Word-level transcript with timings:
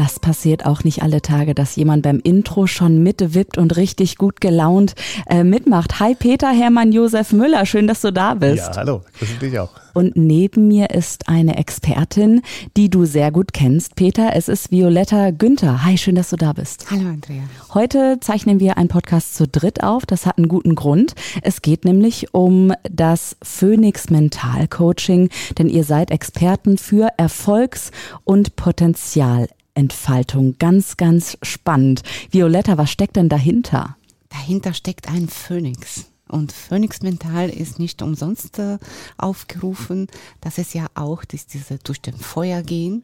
Das 0.00 0.18
passiert 0.18 0.64
auch 0.64 0.82
nicht 0.82 1.02
alle 1.02 1.20
Tage, 1.20 1.54
dass 1.54 1.76
jemand 1.76 2.04
beim 2.04 2.20
Intro 2.20 2.66
schon 2.66 3.02
mitwippt 3.02 3.58
und 3.58 3.76
richtig 3.76 4.16
gut 4.16 4.40
gelaunt 4.40 4.94
äh, 5.28 5.44
mitmacht. 5.44 6.00
Hi 6.00 6.14
Peter 6.14 6.48
Hermann 6.48 6.90
Josef 6.90 7.34
Müller, 7.34 7.66
schön, 7.66 7.86
dass 7.86 8.00
du 8.00 8.10
da 8.10 8.32
bist. 8.32 8.68
Ja, 8.68 8.76
hallo, 8.76 9.02
grüße 9.18 9.34
dich 9.34 9.58
auch. 9.58 9.68
Und 9.92 10.16
neben 10.16 10.68
mir 10.68 10.88
ist 10.88 11.28
eine 11.28 11.58
Expertin, 11.58 12.40
die 12.78 12.88
du 12.88 13.04
sehr 13.04 13.30
gut 13.30 13.52
kennst, 13.52 13.94
Peter. 13.94 14.34
Es 14.34 14.48
ist 14.48 14.70
Violetta 14.70 15.32
Günther. 15.32 15.84
Hi, 15.84 15.98
schön, 15.98 16.14
dass 16.14 16.30
du 16.30 16.36
da 16.36 16.54
bist. 16.54 16.90
Hallo 16.90 17.06
Andrea. 17.06 17.42
Heute 17.74 18.16
zeichnen 18.20 18.58
wir 18.58 18.78
einen 18.78 18.88
Podcast 18.88 19.34
zu 19.34 19.46
dritt 19.46 19.82
auf. 19.82 20.06
Das 20.06 20.24
hat 20.24 20.38
einen 20.38 20.48
guten 20.48 20.76
Grund. 20.76 21.14
Es 21.42 21.60
geht 21.60 21.84
nämlich 21.84 22.32
um 22.32 22.72
das 22.90 23.36
Phoenix 23.42 24.08
Mental 24.08 24.66
Coaching, 24.66 25.28
denn 25.58 25.68
ihr 25.68 25.84
seid 25.84 26.10
Experten 26.10 26.78
für 26.78 27.08
Erfolgs- 27.18 27.90
und 28.24 28.56
Potenzial 28.56 29.46
Entfaltung. 29.80 30.56
Ganz, 30.58 30.98
ganz 30.98 31.38
spannend. 31.42 32.02
Violetta, 32.30 32.76
was 32.76 32.90
steckt 32.90 33.16
denn 33.16 33.30
dahinter? 33.30 33.96
Dahinter 34.28 34.74
steckt 34.74 35.08
ein 35.08 35.28
Phönix. 35.28 36.04
Und 36.28 36.52
Phoenix 36.52 37.00
Mental 37.00 37.48
ist 37.48 37.78
nicht 37.78 38.02
umsonst 38.02 38.58
äh, 38.58 38.78
aufgerufen. 39.16 40.06
Das 40.40 40.58
ist 40.58 40.74
ja 40.74 40.86
auch 40.94 41.24
das, 41.24 41.46
diese 41.46 41.78
durch 41.78 42.00
den 42.00 42.16
Feuer 42.16 42.62
gehen. 42.62 43.02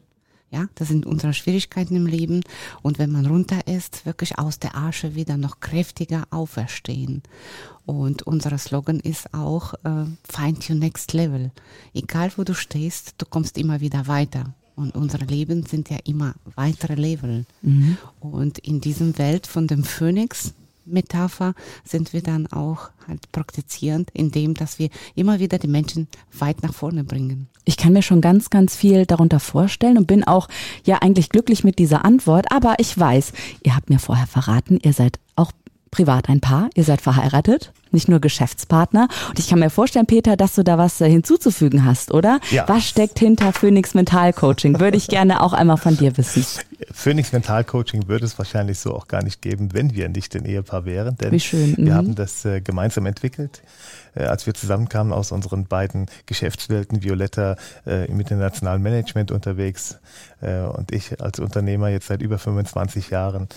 Ja, 0.49 0.67
das 0.75 0.87
sind 0.87 1.05
unsere 1.05 1.33
Schwierigkeiten 1.33 1.95
im 1.95 2.05
Leben. 2.05 2.41
Und 2.83 2.99
wenn 2.99 3.11
man 3.11 3.25
runter 3.25 3.67
ist, 3.67 4.05
wirklich 4.05 4.37
aus 4.37 4.59
der 4.59 4.77
Asche 4.77 5.15
wieder 5.15 5.35
noch 5.35 5.59
kräftiger 5.59 6.25
auferstehen. 6.29 7.23
Und 7.85 8.21
unser 8.21 8.57
Slogan 8.57 8.99
ist 8.99 9.33
auch 9.33 9.73
äh, 9.83 10.05
Find 10.29 10.69
your 10.69 10.77
next 10.77 11.11
level. 11.11 11.51
Egal 11.93 12.31
wo 12.37 12.43
du 12.43 12.53
stehst, 12.53 13.15
du 13.17 13.25
kommst 13.25 13.57
immer 13.57 13.81
wieder 13.81 14.07
weiter. 14.07 14.53
Und 14.77 14.95
unsere 14.95 15.25
Leben 15.25 15.65
sind 15.65 15.89
ja 15.89 15.97
immer 16.05 16.35
weitere 16.55 16.93
Level. 16.93 17.47
Mhm. 17.63 17.97
Und 18.19 18.59
in 18.59 18.79
diesem 18.79 19.17
Welt 19.17 19.47
von 19.47 19.65
dem 19.65 19.83
Phönix, 19.83 20.53
Metapher 20.85 21.55
sind 21.83 22.13
wir 22.13 22.21
dann 22.21 22.45
auch 22.45 22.91
halt 23.07 23.31
praktizierend, 23.31 24.11
indem 24.13 24.53
dass 24.53 24.77
wir 24.77 24.89
immer 25.15 25.39
wieder 25.39 25.57
die 25.57 25.67
Menschen 25.67 26.07
weit 26.37 26.61
nach 26.61 26.75
vorne 26.75 27.03
bringen. 27.03 27.47
Ich 27.65 27.75
kann 27.75 27.91
mir 27.91 28.03
schon 28.03 28.21
ganz, 28.21 28.51
ganz 28.51 28.75
viel 28.75 29.07
darunter 29.07 29.39
vorstellen 29.39 29.97
und 29.97 30.05
bin 30.05 30.23
auch 30.23 30.47
ja 30.85 30.99
eigentlich 30.99 31.29
glücklich 31.29 31.63
mit 31.63 31.79
dieser 31.79 32.05
Antwort. 32.05 32.51
Aber 32.51 32.75
ich 32.77 32.95
weiß, 32.97 33.33
ihr 33.63 33.75
habt 33.75 33.89
mir 33.89 33.99
vorher 33.99 34.27
verraten, 34.27 34.79
ihr 34.83 34.93
seid 34.93 35.19
auch 35.35 35.51
privat 35.89 36.29
ein 36.29 36.39
Paar, 36.39 36.69
ihr 36.75 36.83
seid 36.83 37.01
verheiratet, 37.01 37.73
nicht 37.91 38.07
nur 38.09 38.19
Geschäftspartner. 38.19 39.07
Und 39.29 39.39
ich 39.39 39.47
kann 39.49 39.59
mir 39.59 39.69
vorstellen, 39.69 40.05
Peter, 40.05 40.35
dass 40.37 40.55
du 40.55 40.63
da 40.63 40.77
was 40.77 40.99
äh, 41.01 41.09
hinzuzufügen 41.09 41.85
hast, 41.85 42.11
oder? 42.13 42.39
Ja. 42.51 42.67
Was 42.67 42.87
steckt 42.87 43.19
hinter 43.19 43.53
Phoenix 43.53 43.93
Mental 43.93 44.33
Coaching? 44.33 44.79
Würde 44.79 44.97
ich 44.97 45.07
gerne 45.07 45.41
auch 45.41 45.53
einmal 45.53 45.77
von 45.77 45.97
dir 45.97 46.15
wissen. 46.17 46.45
Phoenix 46.91 47.31
Mental 47.31 47.63
Coaching 47.63 48.07
würde 48.07 48.25
es 48.25 48.37
wahrscheinlich 48.37 48.79
so 48.79 48.95
auch 48.95 49.07
gar 49.07 49.23
nicht 49.23 49.41
geben, 49.41 49.73
wenn 49.73 49.93
wir 49.95 50.09
nicht 50.09 50.35
ein 50.35 50.45
Ehepaar 50.45 50.85
wären. 50.85 51.17
Denn 51.17 51.31
Wie 51.31 51.39
schön. 51.39 51.75
wir 51.77 51.85
Mhm. 51.85 51.93
haben 51.93 52.15
das 52.15 52.45
äh, 52.45 52.61
gemeinsam 52.61 53.05
entwickelt. 53.05 53.61
Äh, 54.15 54.23
als 54.23 54.45
wir 54.45 54.53
zusammenkamen 54.53 55.11
aus 55.13 55.31
unseren 55.31 55.65
beiden 55.65 56.07
Geschäftswelten, 56.25 57.03
Violetta 57.03 57.55
äh, 57.85 58.05
im 58.07 58.19
internationalen 58.19 58.81
Management 58.81 59.31
unterwegs 59.31 59.97
äh, 60.41 60.61
und 60.61 60.91
ich 60.91 61.19
als 61.21 61.39
Unternehmer 61.39 61.89
jetzt 61.89 62.07
seit 62.07 62.21
über 62.21 62.37
25 62.37 63.09
Jahren. 63.09 63.47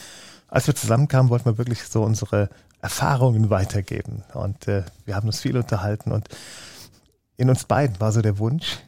Als 0.48 0.66
wir 0.66 0.74
zusammenkamen, 0.74 1.30
wollten 1.30 1.44
wir 1.46 1.58
wirklich 1.58 1.82
so 1.84 2.02
unsere 2.02 2.48
Erfahrungen 2.82 3.50
weitergeben. 3.50 4.22
Und 4.34 4.68
äh, 4.68 4.84
wir 5.04 5.16
haben 5.16 5.26
uns 5.26 5.40
viel 5.40 5.56
unterhalten 5.56 6.12
und 6.12 6.28
in 7.36 7.48
uns 7.48 7.64
beiden 7.64 7.98
war 8.00 8.12
so 8.12 8.20
der 8.20 8.38
Wunsch, 8.38 8.78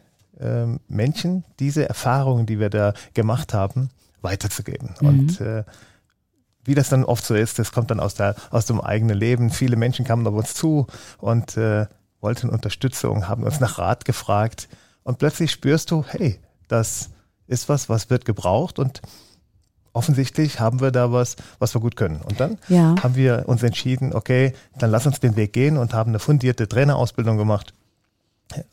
ähm, 0.40 0.80
Menschen 0.88 1.44
diese 1.58 1.88
Erfahrungen, 1.88 2.46
die 2.46 2.58
wir 2.58 2.70
da 2.70 2.94
gemacht 3.14 3.54
haben, 3.54 3.90
weiterzugeben. 4.20 4.94
Mhm. 5.00 5.08
Und 5.08 5.40
äh, 5.40 5.64
wie 6.64 6.74
das 6.74 6.88
dann 6.88 7.04
oft 7.04 7.24
so 7.24 7.34
ist, 7.34 7.58
das 7.58 7.72
kommt 7.72 7.90
dann 7.90 8.00
aus, 8.00 8.14
der, 8.14 8.36
aus 8.50 8.66
dem 8.66 8.80
eigenen 8.80 9.16
Leben. 9.16 9.50
Viele 9.50 9.76
Menschen 9.76 10.04
kamen 10.04 10.26
auf 10.26 10.34
uns 10.34 10.54
zu 10.54 10.86
und 11.18 11.56
äh, 11.56 11.86
wollten 12.20 12.48
Unterstützung, 12.48 13.28
haben 13.28 13.42
uns 13.42 13.58
nach 13.58 13.78
Rat 13.78 14.04
gefragt. 14.04 14.68
Und 15.02 15.18
plötzlich 15.18 15.50
spürst 15.50 15.90
du, 15.90 16.04
hey, 16.06 16.38
das 16.68 17.10
ist 17.46 17.68
was, 17.68 17.88
was 17.88 18.10
wird 18.10 18.24
gebraucht 18.24 18.78
und 18.78 19.02
offensichtlich 19.92 20.60
haben 20.60 20.80
wir 20.80 20.90
da 20.90 21.12
was, 21.12 21.36
was 21.58 21.74
wir 21.74 21.80
gut 21.80 21.96
können. 21.96 22.20
Und 22.22 22.40
dann 22.40 22.58
Ja. 22.68 22.94
haben 23.02 23.14
wir 23.16 23.44
uns 23.46 23.62
entschieden, 23.62 24.12
okay, 24.14 24.52
dann 24.78 24.90
lass 24.90 25.06
uns 25.06 25.20
den 25.20 25.36
Weg 25.36 25.52
gehen 25.52 25.76
und 25.76 25.92
haben 25.94 26.10
eine 26.10 26.18
fundierte 26.18 26.68
Trainerausbildung 26.68 27.36
gemacht 27.36 27.74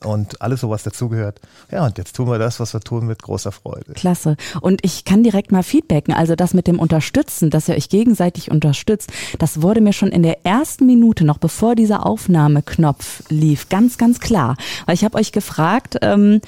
und 0.04 0.42
alles 0.42 0.60
so 0.62 0.70
was 0.70 0.84
dazugehört. 0.84 1.40
Ja, 1.72 1.86
und 1.86 1.98
jetzt 1.98 2.14
tun 2.16 2.28
wir 2.30 2.38
das, 2.38 2.60
was 2.60 2.74
wir 2.74 2.82
tun, 2.82 3.06
mit 3.06 3.22
großer 3.24 3.52
Freude. 3.54 3.94
Klasse. 3.94 4.36
Und 4.60 4.84
ich 4.84 5.06
kann 5.06 5.24
direkt 5.24 5.52
mal 5.54 5.64
feedbacken. 5.64 6.14
Also 6.14 6.36
das 6.36 6.54
mit 6.54 6.68
dem 6.68 6.80
Unterstützen, 6.80 7.50
dass 7.50 7.70
ihr 7.70 7.76
euch 7.76 7.88
gegenseitig 7.88 8.52
unterstützt, 8.52 9.10
das 9.40 9.62
wurde 9.62 9.80
mir 9.80 9.94
schon 9.94 10.10
in 10.10 10.22
der 10.24 10.46
ersten 10.46 10.86
Minute, 10.86 11.24
noch 11.24 11.38
bevor 11.38 11.76
dieser 11.76 12.06
Aufnahmeknopf 12.06 13.24
lief, 13.30 13.70
ganz, 13.70 13.98
ganz 13.98 14.20
klar. 14.20 14.58
Weil 14.86 14.96
ich 14.96 15.04
habe 15.06 15.18
euch 15.18 15.32
gefragt, 15.32 15.98
ähm, 16.02 16.42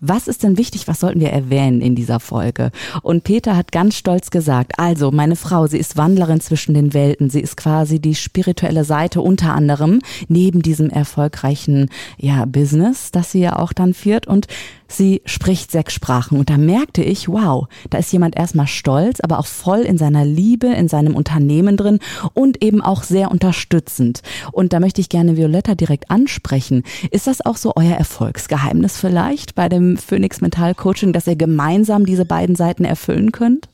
was 0.00 0.28
ist 0.28 0.42
denn 0.42 0.56
wichtig, 0.56 0.88
was 0.88 1.00
sollten 1.00 1.20
wir 1.20 1.30
erwähnen 1.30 1.80
in 1.80 1.94
dieser 1.94 2.20
Folge? 2.20 2.70
Und 3.02 3.24
Peter 3.24 3.56
hat 3.56 3.72
ganz 3.72 3.96
stolz 3.96 4.30
gesagt, 4.30 4.78
also 4.78 5.10
meine 5.10 5.36
Frau, 5.36 5.66
sie 5.66 5.78
ist 5.78 5.96
Wandlerin 5.96 6.40
zwischen 6.40 6.74
den 6.74 6.94
Welten, 6.94 7.30
sie 7.30 7.40
ist 7.40 7.56
quasi 7.56 8.00
die 8.00 8.14
spirituelle 8.14 8.84
Seite 8.84 9.20
unter 9.20 9.54
anderem, 9.54 10.00
neben 10.28 10.62
diesem 10.62 10.90
erfolgreichen 10.90 11.90
ja, 12.18 12.44
Business, 12.46 13.10
das 13.10 13.32
sie 13.32 13.40
ja 13.40 13.58
auch 13.58 13.72
dann 13.72 13.94
führt. 13.94 14.26
Und 14.26 14.46
sie 14.90 15.22
spricht 15.24 15.70
sechs 15.70 15.94
Sprachen. 15.94 16.38
Und 16.38 16.50
da 16.50 16.58
merkte 16.58 17.02
ich, 17.02 17.28
wow, 17.28 17.66
da 17.90 17.98
ist 17.98 18.12
jemand 18.12 18.36
erstmal 18.36 18.66
stolz, 18.66 19.20
aber 19.20 19.38
auch 19.38 19.46
voll 19.46 19.80
in 19.80 19.98
seiner 19.98 20.24
Liebe, 20.24 20.66
in 20.68 20.88
seinem 20.88 21.14
Unternehmen 21.14 21.76
drin 21.76 21.98
und 22.34 22.62
eben 22.62 22.82
auch 22.82 23.02
sehr 23.02 23.30
unterstützend. 23.30 24.22
Und 24.52 24.72
da 24.72 24.80
möchte 24.80 25.00
ich 25.00 25.08
gerne 25.08 25.36
Violetta 25.36 25.74
direkt 25.74 26.10
ansprechen. 26.10 26.82
Ist 27.10 27.26
das 27.26 27.44
auch 27.44 27.56
so 27.56 27.72
euer 27.76 27.96
Erfolgsgeheimnis 27.96 28.96
vielleicht 28.96 29.54
bei 29.54 29.68
dem 29.68 29.96
Phoenix 29.96 30.40
Mental 30.40 30.74
Coaching, 30.74 31.12
dass 31.12 31.26
ihr 31.26 31.36
gemeinsam 31.36 32.06
diese 32.06 32.24
beiden 32.24 32.56
Seiten 32.56 32.84
erfüllen 32.84 33.32
könnt? 33.32 33.68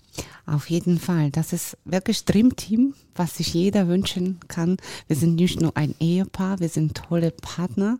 Auf 0.46 0.70
jeden 0.70 0.98
Fall. 1.00 1.30
Das 1.30 1.52
ist 1.52 1.76
wirklich 1.84 2.24
Dreamteam, 2.24 2.94
was 3.16 3.36
sich 3.36 3.52
jeder 3.52 3.88
wünschen 3.88 4.38
kann. 4.46 4.76
Wir 5.08 5.16
sind 5.16 5.34
nicht 5.34 5.60
nur 5.60 5.76
ein 5.76 5.94
Ehepaar, 5.98 6.60
wir 6.60 6.68
sind 6.68 6.94
tolle 6.94 7.32
Partner. 7.32 7.98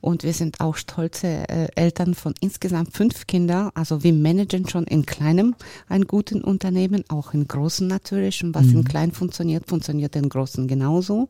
Und 0.00 0.22
wir 0.22 0.32
sind 0.32 0.60
auch 0.60 0.76
stolze 0.76 1.48
äh, 1.48 1.68
Eltern 1.74 2.14
von 2.14 2.34
insgesamt 2.40 2.96
fünf 2.96 3.26
Kindern. 3.26 3.70
Also 3.74 4.02
wir 4.02 4.12
managen 4.12 4.68
schon 4.68 4.84
in 4.84 5.06
kleinem 5.06 5.54
ein 5.88 6.06
guten 6.06 6.42
Unternehmen, 6.42 7.04
auch 7.08 7.34
in 7.34 7.46
großen 7.46 7.86
natürlich. 7.86 8.42
Und 8.44 8.54
was 8.54 8.66
in 8.66 8.84
klein 8.84 9.12
funktioniert, 9.12 9.68
funktioniert 9.68 10.16
in 10.16 10.28
großen 10.28 10.68
genauso. 10.68 11.28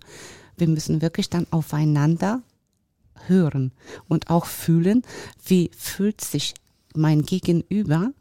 Wir 0.57 0.69
müssen 0.69 1.03
wirklich 1.03 1.31
dann 1.31 1.47
aufeinander 1.51 2.43
hören 3.27 3.73
und 4.09 4.31
auch 4.31 4.47
fühlen, 4.47 5.03
wie 5.45 5.71
fühlt 5.77 6.21
sich 6.21 6.55
mein 6.95 7.23
Gegenüber, 7.23 8.13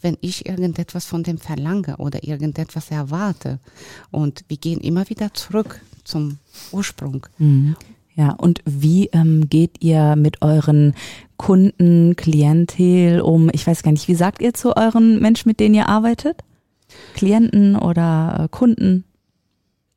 wenn 0.00 0.18
ich 0.20 0.46
irgendetwas 0.46 1.06
von 1.06 1.22
dem 1.22 1.38
verlange 1.38 1.96
oder 1.96 2.24
irgendetwas 2.24 2.90
erwarte. 2.90 3.58
Und 4.10 4.44
wir 4.48 4.56
gehen 4.56 4.80
immer 4.80 5.08
wieder 5.08 5.32
zurück 5.34 5.80
zum 6.04 6.38
Ursprung. 6.72 7.26
Ja, 8.16 8.30
und 8.30 8.60
wie 8.64 9.06
ähm, 9.08 9.48
geht 9.48 9.82
ihr 9.82 10.14
mit 10.14 10.40
euren 10.40 10.94
Kunden, 11.36 12.14
Klientel 12.14 13.20
um? 13.20 13.50
Ich 13.52 13.66
weiß 13.66 13.82
gar 13.82 13.90
nicht, 13.90 14.06
wie 14.06 14.14
sagt 14.14 14.40
ihr 14.40 14.54
zu 14.54 14.76
euren 14.76 15.20
Menschen, 15.20 15.48
mit 15.48 15.58
denen 15.58 15.74
ihr 15.74 15.88
arbeitet? 15.88 16.44
Klienten 17.14 17.76
oder 17.76 18.44
äh, 18.44 18.48
Kunden? 18.48 19.04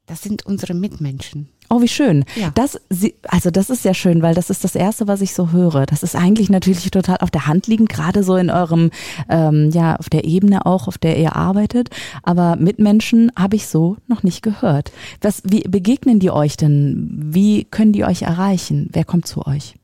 Das 0.08 0.24
sind 0.24 0.46
unsere 0.46 0.74
Mitmenschen. 0.74 1.50
Oh, 1.70 1.82
wie 1.82 1.88
schön. 1.90 2.24
Ja. 2.36 2.52
Das, 2.56 2.80
also 3.28 3.52
das 3.52 3.70
ist 3.70 3.84
ja 3.84 3.94
schön, 3.94 4.22
weil 4.22 4.34
das 4.34 4.50
ist 4.50 4.64
das 4.64 4.74
Erste, 4.74 5.08
was 5.08 5.20
ich 5.20 5.34
so 5.34 5.52
höre. 5.52 5.86
Das 5.86 6.02
ist 6.02 6.16
eigentlich 6.16 6.50
natürlich 6.50 6.90
total 6.92 7.18
auf 7.18 7.30
der 7.30 7.46
Hand 7.46 7.68
liegend, 7.68 7.90
gerade 7.90 8.24
so 8.24 8.38
in 8.38 8.50
eurem, 8.50 8.90
ähm, 9.28 9.70
ja, 9.72 9.98
auf 9.98 10.10
der 10.10 10.24
Ebene 10.24 10.66
auch, 10.66 10.88
auf 10.88 10.98
der 10.98 11.18
ihr 11.18 11.36
arbeitet. 11.36 11.90
Aber 12.24 12.56
Mitmenschen 12.56 13.32
habe 13.38 13.58
ich 13.58 13.68
so 13.68 13.98
noch 14.08 14.24
nicht 14.24 14.42
gehört. 14.44 14.94
Was, 15.22 15.42
wie 15.44 15.62
begegnen 15.62 16.20
die 16.20 16.32
euch 16.32 16.56
denn? 16.56 17.10
Wie 17.12 17.66
können 17.66 17.92
die 17.92 18.06
euch 18.06 18.22
erreichen? 18.22 18.90
Wer 18.94 19.04
kommt 19.04 19.28
zu 19.28 19.46
euch? 19.46 19.76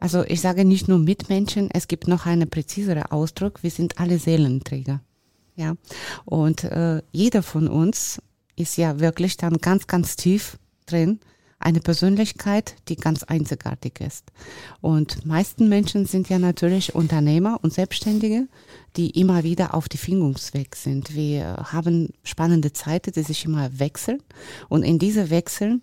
Also 0.00 0.24
ich 0.24 0.40
sage 0.40 0.64
nicht 0.64 0.88
nur 0.88 0.98
Mitmenschen, 0.98 1.70
es 1.72 1.86
gibt 1.86 2.08
noch 2.08 2.26
einen 2.26 2.50
präziseren 2.50 3.04
Ausdruck, 3.04 3.62
wir 3.62 3.70
sind 3.70 4.00
alle 4.00 4.18
Seelenträger. 4.18 5.00
Ja, 5.56 5.74
und 6.24 6.64
äh, 6.64 7.00
jeder 7.12 7.44
von 7.44 7.68
uns 7.68 8.20
ist 8.56 8.76
ja 8.76 8.98
wirklich 8.98 9.36
dann 9.36 9.58
ganz, 9.58 9.86
ganz 9.86 10.16
tief 10.16 10.58
drin 10.86 11.20
eine 11.64 11.80
Persönlichkeit, 11.80 12.76
die 12.88 12.96
ganz 12.96 13.22
einzigartig 13.22 14.00
ist. 14.00 14.30
Und 14.80 15.24
meisten 15.24 15.68
Menschen 15.68 16.04
sind 16.04 16.28
ja 16.28 16.38
natürlich 16.38 16.94
Unternehmer 16.94 17.58
und 17.62 17.72
Selbstständige, 17.72 18.48
die 18.96 19.10
immer 19.18 19.44
wieder 19.44 19.74
auf 19.74 19.88
die 19.88 19.96
Findungsweg 19.96 20.76
sind. 20.76 21.14
Wir 21.14 21.56
haben 21.72 22.10
spannende 22.22 22.72
Zeiten, 22.72 23.12
die 23.12 23.22
sich 23.22 23.46
immer 23.46 23.78
wechseln. 23.78 24.22
Und 24.68 24.82
in 24.82 24.98
diese 24.98 25.30
Wechseln 25.30 25.82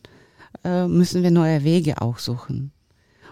äh, 0.64 0.88
müssen 0.88 1.24
wir 1.24 1.32
neue 1.32 1.64
Wege 1.64 2.02
auch 2.02 2.20
suchen. 2.20 2.72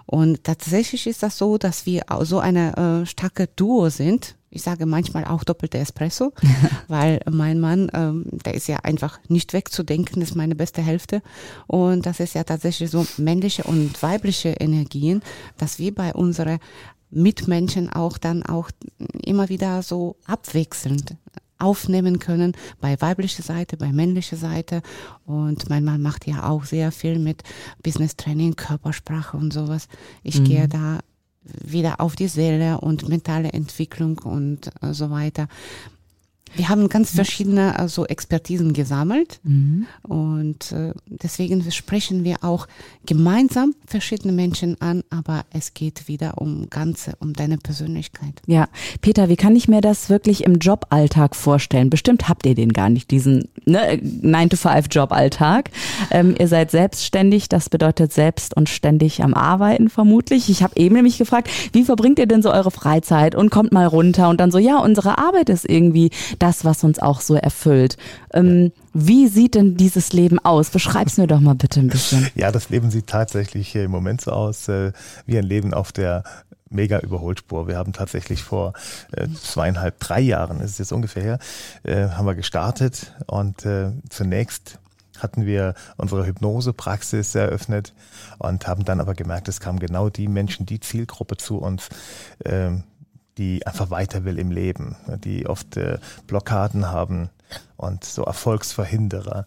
Und 0.07 0.43
tatsächlich 0.43 1.05
ist 1.05 1.21
das 1.21 1.37
so, 1.37 1.59
dass 1.59 1.85
wir 1.85 2.05
so 2.21 2.39
eine 2.39 3.03
äh, 3.03 3.05
starke 3.05 3.47
Duo 3.55 3.89
sind. 3.89 4.35
Ich 4.51 4.63
sage 4.63 4.85
manchmal 4.85 5.25
auch 5.25 5.43
doppelte 5.43 5.77
Espresso, 5.77 6.33
weil 6.87 7.19
mein 7.29 7.59
Mann, 7.59 7.91
ähm, 7.93 8.25
der 8.45 8.53
ist 8.55 8.67
ja 8.67 8.77
einfach 8.77 9.19
nicht 9.27 9.53
wegzudenken, 9.53 10.21
ist 10.21 10.35
meine 10.35 10.55
beste 10.55 10.81
Hälfte. 10.81 11.21
Und 11.67 12.05
das 12.05 12.19
ist 12.19 12.35
ja 12.35 12.43
tatsächlich 12.43 12.89
so 12.89 13.05
männliche 13.17 13.63
und 13.63 14.01
weibliche 14.01 14.49
Energien, 14.49 15.21
dass 15.57 15.79
wir 15.79 15.93
bei 15.93 16.13
unseren 16.13 16.59
Mitmenschen 17.11 17.89
auch 17.89 18.17
dann 18.17 18.43
auch 18.43 18.69
immer 19.23 19.49
wieder 19.49 19.81
so 19.81 20.15
abwechselnd 20.25 21.15
aufnehmen 21.59 22.19
können 22.19 22.53
bei 22.79 22.99
weiblicher 23.01 23.43
Seite, 23.43 23.77
bei 23.77 23.91
männlicher 23.91 24.37
Seite. 24.37 24.81
Und 25.25 25.69
mein 25.69 25.83
Mann 25.83 26.01
macht 26.01 26.25
ja 26.25 26.49
auch 26.49 26.63
sehr 26.63 26.91
viel 26.91 27.19
mit 27.19 27.43
Business 27.83 28.15
Training, 28.15 28.55
Körpersprache 28.55 29.37
und 29.37 29.51
sowas. 29.53 29.87
Ich 30.23 30.39
mhm. 30.39 30.43
gehe 30.45 30.67
da 30.67 30.99
wieder 31.43 32.01
auf 32.01 32.15
die 32.15 32.27
Seele 32.27 32.79
und 32.81 33.07
mentale 33.07 33.51
Entwicklung 33.53 34.19
und 34.19 34.71
äh, 34.81 34.93
so 34.93 35.09
weiter. 35.09 35.47
Wir 36.55 36.69
haben 36.69 36.89
ganz 36.89 37.11
verschiedene 37.11 37.77
also 37.77 38.05
Expertisen 38.05 38.73
gesammelt 38.73 39.39
mhm. 39.43 39.85
und 40.03 40.71
äh, 40.71 40.93
deswegen 41.07 41.69
sprechen 41.71 42.23
wir 42.23 42.43
auch 42.43 42.67
gemeinsam 43.05 43.75
verschiedene 43.85 44.33
Menschen 44.33 44.79
an, 44.81 45.03
aber 45.09 45.45
es 45.51 45.73
geht 45.73 46.07
wieder 46.07 46.39
um 46.39 46.69
Ganze, 46.69 47.13
um 47.19 47.33
deine 47.33 47.57
Persönlichkeit. 47.57 48.41
Ja, 48.45 48.67
Peter, 49.01 49.29
wie 49.29 49.35
kann 49.35 49.55
ich 49.55 49.67
mir 49.67 49.81
das 49.81 50.09
wirklich 50.09 50.43
im 50.43 50.55
Joballtag 50.55 51.35
vorstellen? 51.35 51.89
Bestimmt 51.89 52.29
habt 52.29 52.45
ihr 52.45 52.55
den 52.55 52.73
gar 52.73 52.89
nicht, 52.89 53.11
diesen 53.11 53.49
ne, 53.65 53.99
9-to-5-Joballtag. 54.01 55.69
Ähm, 56.11 56.35
ihr 56.37 56.47
seid 56.47 56.71
selbstständig, 56.71 57.49
das 57.49 57.69
bedeutet 57.69 58.13
selbst 58.13 58.55
und 58.55 58.69
ständig 58.69 59.23
am 59.23 59.33
Arbeiten 59.33 59.89
vermutlich. 59.89 60.49
Ich 60.49 60.63
habe 60.63 60.73
eben 60.75 60.95
nämlich 60.95 61.17
gefragt, 61.17 61.49
wie 61.73 61.83
verbringt 61.83 62.19
ihr 62.19 62.27
denn 62.27 62.41
so 62.41 62.51
eure 62.51 62.71
Freizeit 62.71 63.35
und 63.35 63.49
kommt 63.49 63.71
mal 63.71 63.85
runter 63.85 64.29
und 64.29 64.39
dann 64.39 64.51
so, 64.51 64.57
ja, 64.57 64.79
unsere 64.79 65.17
Arbeit 65.17 65.49
ist 65.49 65.69
irgendwie 65.69 66.09
das, 66.39 66.65
was 66.65 66.83
uns 66.83 66.99
auch 66.99 67.21
so 67.21 67.35
erfüllt. 67.35 67.97
Ähm, 68.33 68.71
wie 68.93 69.27
sieht 69.27 69.55
denn 69.55 69.77
dieses 69.77 70.13
Leben 70.13 70.39
aus? 70.39 70.69
Beschreib's 70.69 71.17
mir 71.17 71.27
doch 71.27 71.39
mal 71.39 71.55
bitte 71.55 71.79
ein 71.79 71.87
bisschen. 71.87 72.27
Ja, 72.35 72.51
das 72.51 72.69
Leben 72.69 72.89
sieht 72.91 73.07
tatsächlich 73.07 73.75
im 73.75 73.91
Moment 73.91 74.21
so 74.21 74.31
aus 74.31 74.67
äh, 74.67 74.91
wie 75.25 75.37
ein 75.37 75.43
Leben 75.43 75.73
auf 75.73 75.91
der 75.91 76.23
mega 76.69 76.99
Überholspur. 76.99 77.67
Wir 77.67 77.77
haben 77.77 77.93
tatsächlich 77.93 78.43
vor 78.43 78.73
äh, 79.11 79.27
zweieinhalb, 79.29 79.99
drei 79.99 80.21
Jahren, 80.21 80.61
ist 80.61 80.71
es 80.71 80.77
jetzt 80.77 80.91
ungefähr 80.91 81.23
her, 81.23 81.39
äh, 81.83 82.09
haben 82.09 82.25
wir 82.25 82.35
gestartet 82.35 83.13
und 83.27 83.65
äh, 83.65 83.91
zunächst 84.09 84.79
hatten 85.17 85.45
wir 85.45 85.73
unsere 85.97 86.25
Hypnosepraxis 86.25 87.35
eröffnet 87.35 87.93
und 88.37 88.67
haben 88.67 88.85
dann 88.85 89.01
aber 89.01 89.13
gemerkt, 89.13 89.47
es 89.49 89.59
kamen 89.59 89.79
genau 89.79 90.09
die 90.09 90.27
Menschen, 90.27 90.65
die 90.65 90.79
Zielgruppe 90.79 91.37
zu 91.37 91.57
uns, 91.57 91.89
äh, 92.45 92.71
die 93.39 93.65
einfach 93.65 93.89
weiter 93.89 94.25
will 94.25 94.37
im 94.37 94.51
Leben, 94.51 94.95
die 95.23 95.47
oft 95.47 95.77
äh, 95.77 95.97
Blockaden 96.27 96.91
haben 96.91 97.29
und 97.77 98.03
so 98.03 98.23
Erfolgsverhinderer. 98.23 99.45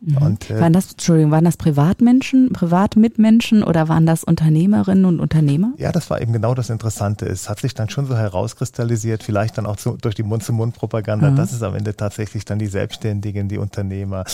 Mhm. 0.00 0.16
Und, 0.18 0.50
äh, 0.50 0.60
waren 0.60 0.72
das, 0.72 0.92
Entschuldigung, 0.92 1.30
waren 1.30 1.44
das 1.44 1.56
Privatmenschen, 1.56 2.52
Privatmitmenschen 2.52 3.64
oder 3.64 3.88
waren 3.88 4.06
das 4.06 4.22
Unternehmerinnen 4.22 5.04
und 5.06 5.18
Unternehmer? 5.18 5.72
Ja, 5.78 5.92
das 5.92 6.10
war 6.10 6.20
eben 6.20 6.32
genau 6.32 6.54
das 6.54 6.70
Interessante. 6.70 7.26
Es 7.26 7.48
hat 7.48 7.60
sich 7.60 7.74
dann 7.74 7.88
schon 7.88 8.06
so 8.06 8.16
herauskristallisiert, 8.16 9.22
vielleicht 9.22 9.56
dann 9.56 9.66
auch 9.66 9.78
so 9.78 9.96
durch 9.96 10.14
die 10.14 10.22
Mund-zu-Mund-Propaganda, 10.22 11.30
mhm. 11.30 11.36
dass 11.36 11.52
es 11.52 11.62
am 11.62 11.74
Ende 11.74 11.96
tatsächlich 11.96 12.44
dann 12.44 12.58
die 12.58 12.66
Selbstständigen, 12.66 13.48
die 13.48 13.58
Unternehmer, 13.58 14.24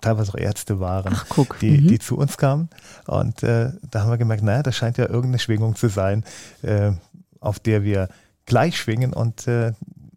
teilweise 0.00 0.32
auch 0.32 0.38
Ärzte 0.38 0.80
waren, 0.80 1.14
Ach. 1.14 1.26
Die, 1.60 1.78
mhm. 1.78 1.88
die 1.88 1.98
zu 1.98 2.16
uns 2.16 2.38
kamen. 2.38 2.68
Und 3.06 3.42
äh, 3.42 3.70
da 3.90 4.02
haben 4.02 4.10
wir 4.10 4.18
gemerkt, 4.18 4.42
naja, 4.42 4.62
das 4.62 4.76
scheint 4.76 4.96
ja 4.96 5.04
irgendeine 5.04 5.38
Schwingung 5.38 5.76
zu 5.76 5.88
sein, 5.88 6.24
äh, 6.62 6.92
auf 7.40 7.58
der 7.58 7.82
wir 7.82 8.08
gleich 8.46 8.78
schwingen 8.78 9.12
und 9.12 9.46
äh, 9.46 9.72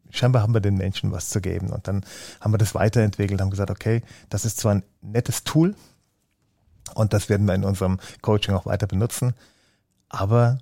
scheinbar 0.09 0.41
haben 0.41 0.53
wir 0.53 0.61
den 0.61 0.75
Menschen 0.75 1.11
was 1.11 1.29
zu 1.29 1.41
geben. 1.41 1.69
Und 1.69 1.87
dann 1.87 2.05
haben 2.41 2.53
wir 2.53 2.57
das 2.57 2.75
weiterentwickelt, 2.75 3.41
haben 3.41 3.49
gesagt, 3.49 3.71
okay, 3.71 4.01
das 4.29 4.45
ist 4.45 4.59
zwar 4.59 4.75
ein 4.75 4.83
nettes 5.01 5.43
Tool 5.43 5.75
und 6.93 7.13
das 7.13 7.29
werden 7.29 7.47
wir 7.47 7.55
in 7.55 7.63
unserem 7.63 7.99
Coaching 8.21 8.55
auch 8.55 8.65
weiter 8.65 8.87
benutzen, 8.87 9.33
aber 10.09 10.59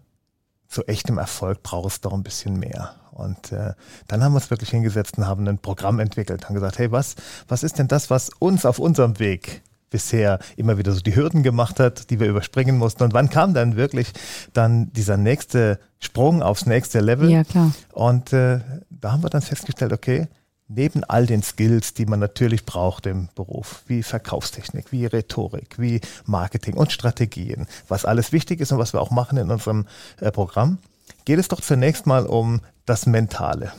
zu 0.67 0.87
echtem 0.87 1.17
Erfolg 1.17 1.61
braucht 1.61 1.91
es 1.91 2.01
doch 2.01 2.13
ein 2.13 2.23
bisschen 2.23 2.57
mehr. 2.57 2.95
Und 3.11 3.51
äh, 3.51 3.73
dann 4.07 4.23
haben 4.23 4.33
wir 4.33 4.37
uns 4.37 4.49
wirklich 4.49 4.71
hingesetzt 4.71 5.19
und 5.19 5.27
haben 5.27 5.47
ein 5.47 5.59
Programm 5.59 5.99
entwickelt, 5.99 6.45
haben 6.45 6.55
gesagt, 6.55 6.79
hey, 6.79 6.91
was, 6.91 7.15
was 7.47 7.61
ist 7.61 7.77
denn 7.77 7.87
das, 7.87 8.09
was 8.09 8.31
uns 8.39 8.65
auf 8.65 8.79
unserem 8.79 9.19
Weg 9.19 9.61
bisher 9.93 10.39
immer 10.57 10.79
wieder 10.79 10.91
so 10.91 11.01
die 11.01 11.15
Hürden 11.15 11.43
gemacht 11.43 11.79
hat, 11.79 12.09
die 12.09 12.19
wir 12.19 12.27
überspringen 12.27 12.79
mussten. 12.79 13.03
Und 13.03 13.13
wann 13.13 13.29
kam 13.29 13.53
dann 13.53 13.75
wirklich 13.75 14.11
dann 14.51 14.91
dieser 14.91 15.17
nächste 15.17 15.79
Sprung 15.99 16.41
aufs 16.41 16.65
nächste 16.65 16.99
Level? 16.99 17.29
Ja, 17.29 17.43
klar. 17.43 17.71
Und 17.91 18.33
äh, 18.33 18.59
da 18.89 19.11
haben 19.11 19.21
wir 19.21 19.29
dann 19.29 19.43
festgestellt, 19.43 19.93
okay, 19.93 20.27
neben 20.67 21.03
all 21.03 21.27
den 21.27 21.43
Skills, 21.43 21.93
die 21.93 22.07
man 22.07 22.19
natürlich 22.19 22.65
braucht 22.65 23.05
im 23.05 23.29
Beruf, 23.35 23.83
wie 23.85 24.01
Verkaufstechnik, 24.01 24.91
wie 24.91 25.05
Rhetorik, 25.05 25.75
wie 25.77 26.01
Marketing 26.25 26.73
und 26.73 26.91
Strategien, 26.91 27.67
was 27.87 28.03
alles 28.03 28.31
wichtig 28.31 28.61
ist 28.61 28.71
und 28.71 28.79
was 28.79 28.93
wir 28.93 29.01
auch 29.01 29.11
machen 29.11 29.37
in 29.37 29.51
unserem 29.51 29.85
äh, 30.19 30.31
Programm, 30.31 30.79
geht 31.25 31.37
es 31.37 31.49
doch 31.49 31.61
zunächst 31.61 32.07
mal 32.07 32.25
um 32.25 32.61
das 32.87 33.05
Mentale, 33.05 33.71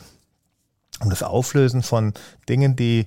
um 1.00 1.10
das 1.10 1.24
Auflösen 1.24 1.82
von 1.82 2.14
Dingen, 2.48 2.76
die 2.76 3.06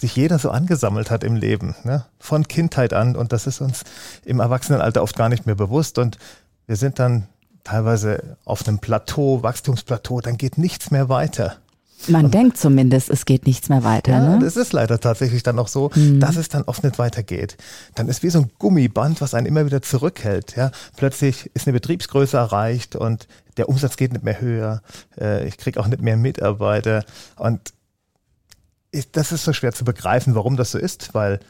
sich 0.00 0.14
jeder 0.16 0.38
so 0.38 0.50
angesammelt 0.50 1.10
hat 1.10 1.24
im 1.24 1.36
Leben, 1.36 1.74
ne? 1.84 2.04
von 2.18 2.48
Kindheit 2.48 2.92
an. 2.92 3.16
Und 3.16 3.32
das 3.32 3.46
ist 3.46 3.60
uns 3.60 3.84
im 4.24 4.40
Erwachsenenalter 4.40 5.02
oft 5.02 5.16
gar 5.16 5.28
nicht 5.28 5.46
mehr 5.46 5.54
bewusst. 5.54 5.98
Und 5.98 6.18
wir 6.66 6.76
sind 6.76 6.98
dann 6.98 7.26
teilweise 7.64 8.36
auf 8.44 8.66
einem 8.66 8.78
Plateau, 8.78 9.42
Wachstumsplateau, 9.42 10.20
dann 10.20 10.36
geht 10.36 10.58
nichts 10.58 10.90
mehr 10.90 11.08
weiter. 11.08 11.56
Man 12.08 12.26
und, 12.26 12.34
denkt 12.34 12.58
zumindest, 12.58 13.10
es 13.10 13.24
geht 13.24 13.46
nichts 13.46 13.68
mehr 13.68 13.82
weiter. 13.82 14.12
Ja, 14.12 14.36
ne? 14.36 14.38
das 14.38 14.56
ist 14.56 14.72
leider 14.72 15.00
tatsächlich 15.00 15.42
dann 15.42 15.58
auch 15.58 15.66
so, 15.66 15.90
mhm. 15.94 16.20
dass 16.20 16.36
es 16.36 16.48
dann 16.48 16.62
oft 16.64 16.84
nicht 16.84 16.98
weitergeht. 16.98 17.56
Dann 17.94 18.08
ist 18.08 18.22
wie 18.22 18.30
so 18.30 18.40
ein 18.40 18.50
Gummiband, 18.58 19.20
was 19.20 19.34
einen 19.34 19.46
immer 19.46 19.66
wieder 19.66 19.82
zurückhält. 19.82 20.56
Ja? 20.56 20.70
Plötzlich 20.96 21.50
ist 21.54 21.66
eine 21.66 21.72
Betriebsgröße 21.72 22.36
erreicht 22.36 22.96
und 22.96 23.26
der 23.56 23.68
Umsatz 23.68 23.96
geht 23.96 24.12
nicht 24.12 24.24
mehr 24.24 24.40
höher. 24.40 24.82
Äh, 25.18 25.48
ich 25.48 25.56
kriege 25.56 25.80
auch 25.80 25.86
nicht 25.86 26.02
mehr 26.02 26.16
Mitarbeiter. 26.16 27.04
Und 27.36 27.72
das 29.12 29.32
ist 29.32 29.44
so 29.44 29.52
schwer 29.52 29.72
zu 29.72 29.84
begreifen, 29.84 30.34
warum 30.34 30.56
das 30.56 30.72
so 30.72 30.78
ist, 30.78 31.14
weil 31.14 31.40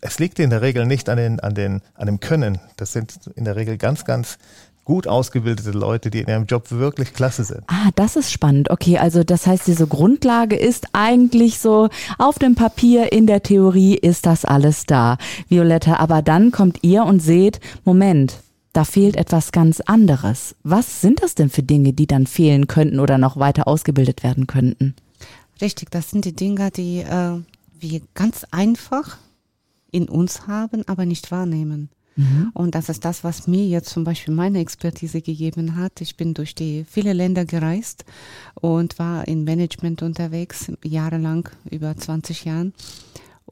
es 0.00 0.18
liegt 0.18 0.38
in 0.38 0.50
der 0.50 0.62
Regel 0.62 0.86
nicht 0.86 1.08
an, 1.08 1.16
den, 1.16 1.40
an, 1.40 1.54
den, 1.54 1.82
an 1.94 2.06
dem 2.06 2.20
Können. 2.20 2.58
Das 2.76 2.92
sind 2.92 3.30
in 3.34 3.44
der 3.44 3.56
Regel 3.56 3.76
ganz, 3.76 4.04
ganz 4.04 4.38
gut 4.84 5.06
ausgebildete 5.06 5.70
Leute, 5.70 6.10
die 6.10 6.20
in 6.20 6.28
ihrem 6.28 6.46
Job 6.46 6.70
wirklich 6.70 7.12
klasse 7.12 7.44
sind. 7.44 7.62
Ah, 7.68 7.90
das 7.94 8.16
ist 8.16 8.32
spannend. 8.32 8.70
Okay, 8.70 8.98
also 8.98 9.22
das 9.22 9.46
heißt, 9.46 9.66
diese 9.66 9.86
Grundlage 9.86 10.56
ist 10.56 10.88
eigentlich 10.92 11.58
so 11.60 11.88
auf 12.18 12.38
dem 12.38 12.54
Papier, 12.54 13.12
in 13.12 13.26
der 13.26 13.42
Theorie 13.42 13.94
ist 13.94 14.26
das 14.26 14.44
alles 14.44 14.86
da, 14.86 15.18
Violetta. 15.48 15.96
Aber 15.96 16.22
dann 16.22 16.50
kommt 16.50 16.78
ihr 16.82 17.04
und 17.04 17.20
seht, 17.20 17.60
Moment, 17.84 18.38
da 18.72 18.84
fehlt 18.84 19.16
etwas 19.16 19.52
ganz 19.52 19.80
anderes. 19.80 20.56
Was 20.62 21.00
sind 21.00 21.22
das 21.22 21.34
denn 21.34 21.50
für 21.50 21.62
Dinge, 21.62 21.92
die 21.92 22.06
dann 22.06 22.26
fehlen 22.26 22.66
könnten 22.66 23.00
oder 23.00 23.18
noch 23.18 23.36
weiter 23.36 23.68
ausgebildet 23.68 24.22
werden 24.22 24.46
könnten? 24.46 24.94
Richtig, 25.60 25.90
das 25.90 26.10
sind 26.10 26.24
die 26.24 26.34
Dinge, 26.34 26.70
die 26.70 26.98
äh, 26.98 27.40
wir 27.78 28.00
ganz 28.14 28.44
einfach 28.50 29.18
in 29.90 30.08
uns 30.08 30.46
haben, 30.46 30.86
aber 30.86 31.04
nicht 31.04 31.30
wahrnehmen. 31.30 31.90
Mhm. 32.16 32.50
Und 32.54 32.74
das 32.74 32.88
ist 32.88 33.04
das, 33.04 33.24
was 33.24 33.46
mir 33.46 33.66
jetzt 33.66 33.90
zum 33.90 34.04
Beispiel 34.04 34.34
meine 34.34 34.60
Expertise 34.60 35.20
gegeben 35.20 35.76
hat. 35.76 36.00
Ich 36.00 36.16
bin 36.16 36.34
durch 36.34 36.54
die 36.54 36.84
viele 36.88 37.12
Länder 37.12 37.44
gereist 37.44 38.04
und 38.54 38.98
war 38.98 39.26
in 39.28 39.44
Management 39.44 40.02
unterwegs, 40.02 40.70
jahrelang, 40.84 41.48
über 41.70 41.96
20 41.96 42.44
Jahren. 42.44 42.74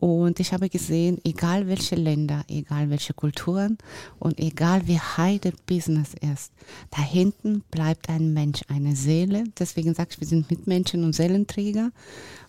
Und 0.00 0.38
ich 0.38 0.52
habe 0.52 0.69
gesehen, 0.69 1.19
egal 1.25 1.67
welche 1.67 1.97
Länder, 1.97 2.45
egal 2.49 2.88
welche 2.88 3.14
Kulturen 3.14 3.78
und 4.21 4.38
egal 4.38 4.87
wie 4.87 5.00
high 5.00 5.40
the 5.43 5.52
business 5.67 6.14
ist, 6.14 6.52
da 6.90 7.02
hinten 7.02 7.62
bleibt 7.71 8.09
ein 8.09 8.33
Mensch, 8.33 8.61
eine 8.69 8.95
Seele. 8.95 9.45
Deswegen 9.59 9.95
sage 9.95 10.11
ich, 10.12 10.21
wir 10.21 10.28
sind 10.28 10.50
Mitmenschen 10.50 11.02
und 11.02 11.14
Seelenträger, 11.14 11.90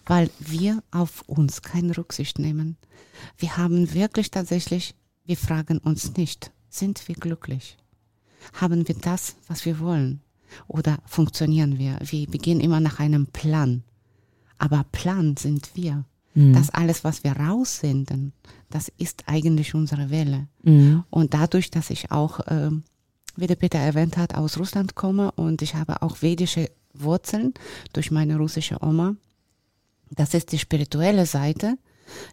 weil 0.05 0.29
wir 0.39 0.83
auf 0.91 1.23
uns 1.27 1.63
keine 1.63 1.97
Rücksicht 1.97 2.37
nehmen. 2.37 2.77
Wir 3.37 3.57
haben 3.57 3.93
wirklich 3.93 4.29
tatsächlich, 4.29 4.93
wir 5.25 5.37
fragen 5.37 5.79
uns 5.79 6.15
nicht, 6.17 6.51
sind 6.69 7.07
wir 7.07 7.15
glücklich? 7.15 7.77
Haben 8.53 8.87
wir 8.87 8.95
das, 8.95 9.35
was 9.47 9.65
wir 9.65 9.79
wollen? 9.79 10.21
Oder 10.67 10.99
funktionieren 11.05 11.79
wir? 11.79 11.97
Wir 12.03 12.27
beginnen 12.27 12.61
immer 12.61 12.79
nach 12.79 12.99
einem 12.99 13.25
Plan. 13.27 13.83
Aber 14.57 14.85
Plan 14.91 15.35
sind 15.37 15.71
wir. 15.73 16.05
Mhm. 16.33 16.53
Das 16.53 16.69
alles, 16.69 17.03
was 17.03 17.23
wir 17.23 17.33
raussenden, 17.33 18.33
das 18.69 18.91
ist 18.97 19.23
eigentlich 19.27 19.73
unsere 19.73 20.09
Welle. 20.09 20.47
Mhm. 20.63 21.03
Und 21.09 21.33
dadurch, 21.33 21.71
dass 21.71 21.89
ich 21.89 22.11
auch, 22.11 22.39
äh, 22.47 22.71
wie 23.35 23.47
der 23.47 23.55
Peter 23.55 23.79
erwähnt 23.79 24.17
hat, 24.17 24.35
aus 24.35 24.57
Russland 24.57 24.95
komme 24.95 25.31
und 25.33 25.61
ich 25.61 25.75
habe 25.75 26.01
auch 26.01 26.21
vedische 26.21 26.69
Wurzeln 26.93 27.53
durch 27.93 28.11
meine 28.11 28.37
russische 28.37 28.77
Oma, 28.81 29.15
das 30.11 30.33
ist 30.33 30.51
die 30.51 30.59
spirituelle 30.59 31.25
Seite, 31.25 31.77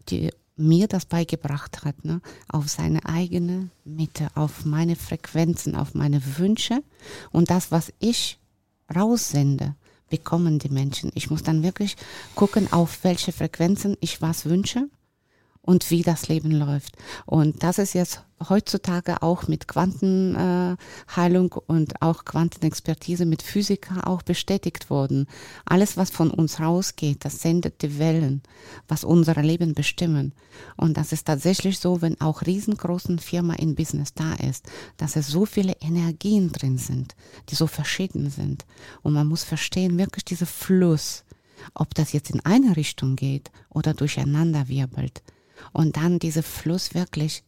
die 0.08 0.30
mir 0.56 0.88
das 0.88 1.04
beigebracht 1.04 1.84
hat, 1.84 2.04
ne? 2.04 2.20
auf 2.48 2.68
seine 2.68 3.04
eigene 3.04 3.68
Mitte, 3.84 4.28
auf 4.34 4.64
meine 4.64 4.96
Frequenzen, 4.96 5.74
auf 5.74 5.94
meine 5.94 6.38
Wünsche 6.38 6.82
und 7.30 7.50
das, 7.50 7.70
was 7.70 7.92
ich 7.98 8.38
raussende, 8.94 9.74
bekommen 10.08 10.58
die 10.58 10.68
Menschen. 10.68 11.10
Ich 11.14 11.30
muss 11.30 11.42
dann 11.42 11.62
wirklich 11.62 11.96
gucken, 12.34 12.72
auf 12.72 13.02
welche 13.02 13.32
Frequenzen 13.32 13.96
ich 14.00 14.22
was 14.22 14.46
wünsche 14.46 14.88
und 15.66 15.90
wie 15.90 16.02
das 16.02 16.28
Leben 16.28 16.52
läuft. 16.52 16.96
Und 17.26 17.62
das 17.62 17.78
ist 17.78 17.92
jetzt 17.92 18.22
heutzutage 18.48 19.22
auch 19.22 19.48
mit 19.48 19.66
Quantenheilung 19.66 21.52
äh, 21.52 21.60
und 21.66 22.02
auch 22.02 22.24
Quantenexpertise 22.24 23.26
mit 23.26 23.42
Physiker 23.42 24.06
auch 24.06 24.22
bestätigt 24.22 24.90
worden. 24.90 25.26
Alles, 25.64 25.96
was 25.96 26.10
von 26.10 26.30
uns 26.30 26.60
rausgeht, 26.60 27.24
das 27.24 27.40
sendet 27.42 27.82
die 27.82 27.98
Wellen, 27.98 28.42
was 28.88 29.04
unser 29.04 29.42
Leben 29.42 29.74
bestimmen. 29.74 30.32
Und 30.76 30.96
das 30.96 31.12
ist 31.12 31.26
tatsächlich 31.26 31.78
so, 31.78 32.02
wenn 32.02 32.20
auch 32.20 32.42
riesengroßen 32.42 33.18
Firma 33.18 33.54
in 33.54 33.74
Business 33.74 34.14
da 34.14 34.34
ist, 34.34 34.66
dass 34.96 35.16
es 35.16 35.28
so 35.28 35.46
viele 35.46 35.74
Energien 35.80 36.52
drin 36.52 36.78
sind, 36.78 37.14
die 37.48 37.54
so 37.54 37.66
verschieden 37.66 38.30
sind. 38.30 38.64
Und 39.02 39.14
man 39.14 39.26
muss 39.26 39.44
verstehen, 39.44 39.98
wirklich 39.98 40.24
dieser 40.24 40.46
Fluss, 40.46 41.24
ob 41.74 41.94
das 41.94 42.12
jetzt 42.12 42.30
in 42.30 42.44
eine 42.44 42.76
Richtung 42.76 43.16
geht 43.16 43.50
oder 43.70 43.94
durcheinander 43.94 44.68
wirbelt. 44.68 45.22
Und 45.72 45.96
dann 45.96 46.18
dieser 46.18 46.42
Fluss 46.42 46.94
wirklich 46.94 47.42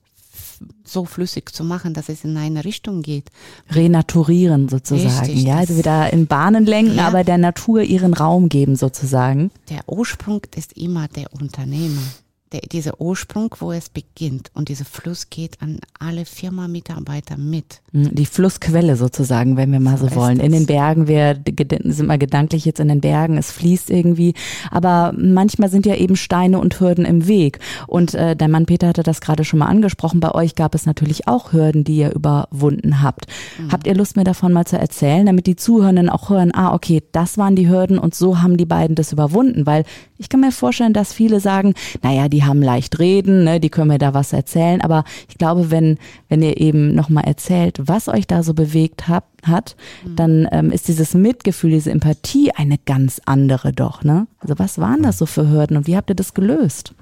so 0.84 1.04
flüssig 1.04 1.52
zu 1.52 1.64
machen, 1.64 1.94
dass 1.94 2.08
es 2.08 2.24
in 2.24 2.36
eine 2.36 2.64
Richtung 2.64 3.02
geht. 3.02 3.30
Renaturieren 3.70 4.68
sozusagen, 4.68 5.26
Richtig, 5.26 5.44
ja, 5.44 5.56
also 5.56 5.76
wieder 5.76 6.12
in 6.12 6.26
Bahnen 6.26 6.64
lenken, 6.64 6.96
ja. 6.96 7.08
aber 7.08 7.24
der 7.24 7.38
Natur 7.38 7.82
ihren 7.82 8.14
Raum 8.14 8.48
geben 8.48 8.76
sozusagen. 8.76 9.50
Der 9.68 9.80
Ursprung 9.86 10.42
ist 10.54 10.74
immer 10.74 11.08
der 11.08 11.32
Unternehmer 11.32 12.02
der, 12.52 12.60
dieser 12.60 13.00
Ursprung, 13.00 13.54
wo 13.58 13.72
es 13.72 13.88
beginnt 13.88 14.50
und 14.54 14.68
dieser 14.68 14.84
Fluss 14.84 15.30
geht 15.30 15.60
an 15.60 15.80
alle 15.98 16.24
Firma-Mitarbeiter 16.24 17.36
mit. 17.36 17.80
Hm, 17.92 18.14
die 18.14 18.26
Flussquelle 18.26 18.96
sozusagen, 18.96 19.56
wenn 19.56 19.70
wir 19.72 19.80
mal 19.80 19.98
so, 19.98 20.08
so 20.08 20.16
wollen. 20.16 20.40
In 20.40 20.52
den 20.52 20.66
Bergen, 20.66 21.08
wir 21.08 21.38
sind 21.84 22.06
mal 22.06 22.18
gedanklich 22.18 22.64
jetzt 22.64 22.80
in 22.80 22.88
den 22.88 23.00
Bergen, 23.00 23.36
es 23.36 23.50
fließt 23.52 23.90
irgendwie, 23.90 24.34
aber 24.70 25.12
manchmal 25.16 25.68
sind 25.68 25.86
ja 25.86 25.94
eben 25.94 26.16
Steine 26.16 26.58
und 26.58 26.80
Hürden 26.80 27.04
im 27.04 27.26
Weg. 27.26 27.58
Und 27.86 28.14
äh, 28.14 28.34
der 28.34 28.48
Mann 28.48 28.66
Peter 28.66 28.88
hatte 28.88 29.02
das 29.02 29.20
gerade 29.20 29.44
schon 29.44 29.58
mal 29.58 29.66
angesprochen, 29.66 30.20
bei 30.20 30.34
euch 30.34 30.54
gab 30.54 30.74
es 30.74 30.86
natürlich 30.86 31.28
auch 31.28 31.52
Hürden, 31.52 31.84
die 31.84 31.98
ihr 31.98 32.14
überwunden 32.14 33.02
habt. 33.02 33.26
Mhm. 33.58 33.72
Habt 33.72 33.86
ihr 33.86 33.94
Lust, 33.94 34.16
mir 34.16 34.24
davon 34.24 34.52
mal 34.52 34.66
zu 34.66 34.78
erzählen, 34.78 35.26
damit 35.26 35.46
die 35.46 35.56
Zuhörenden 35.56 36.08
auch 36.08 36.30
hören, 36.30 36.54
ah, 36.54 36.74
okay, 36.74 37.02
das 37.12 37.38
waren 37.38 37.56
die 37.56 37.68
Hürden 37.68 37.98
und 37.98 38.14
so 38.14 38.40
haben 38.40 38.56
die 38.56 38.66
beiden 38.66 38.96
das 38.96 39.12
überwunden, 39.12 39.66
weil 39.66 39.84
ich 40.18 40.28
kann 40.28 40.40
mir 40.40 40.52
vorstellen, 40.52 40.92
dass 40.92 41.12
viele 41.12 41.40
sagen, 41.40 41.74
naja, 42.02 42.28
die 42.28 42.37
haben 42.44 42.62
leicht 42.62 42.98
reden, 42.98 43.44
ne, 43.44 43.60
die 43.60 43.70
können 43.70 43.88
mir 43.88 43.98
da 43.98 44.14
was 44.14 44.32
erzählen. 44.32 44.80
Aber 44.80 45.04
ich 45.28 45.38
glaube, 45.38 45.70
wenn, 45.70 45.98
wenn 46.28 46.42
ihr 46.42 46.58
eben 46.58 46.94
nochmal 46.94 47.24
erzählt, 47.24 47.80
was 47.82 48.08
euch 48.08 48.26
da 48.26 48.42
so 48.42 48.54
bewegt 48.54 49.08
hat, 49.08 49.24
hat 49.44 49.76
mhm. 50.04 50.16
dann 50.16 50.48
ähm, 50.52 50.70
ist 50.70 50.88
dieses 50.88 51.14
Mitgefühl, 51.14 51.70
diese 51.70 51.90
Empathie 51.90 52.52
eine 52.54 52.78
ganz 52.78 53.20
andere 53.24 53.72
doch. 53.72 54.02
Ne? 54.02 54.26
Also 54.40 54.58
was 54.58 54.78
waren 54.78 55.02
das 55.02 55.18
so 55.18 55.26
für 55.26 55.48
Hürden 55.48 55.76
und 55.76 55.86
wie 55.86 55.96
habt 55.96 56.10
ihr 56.10 56.16
das 56.16 56.34
gelöst? 56.34 56.94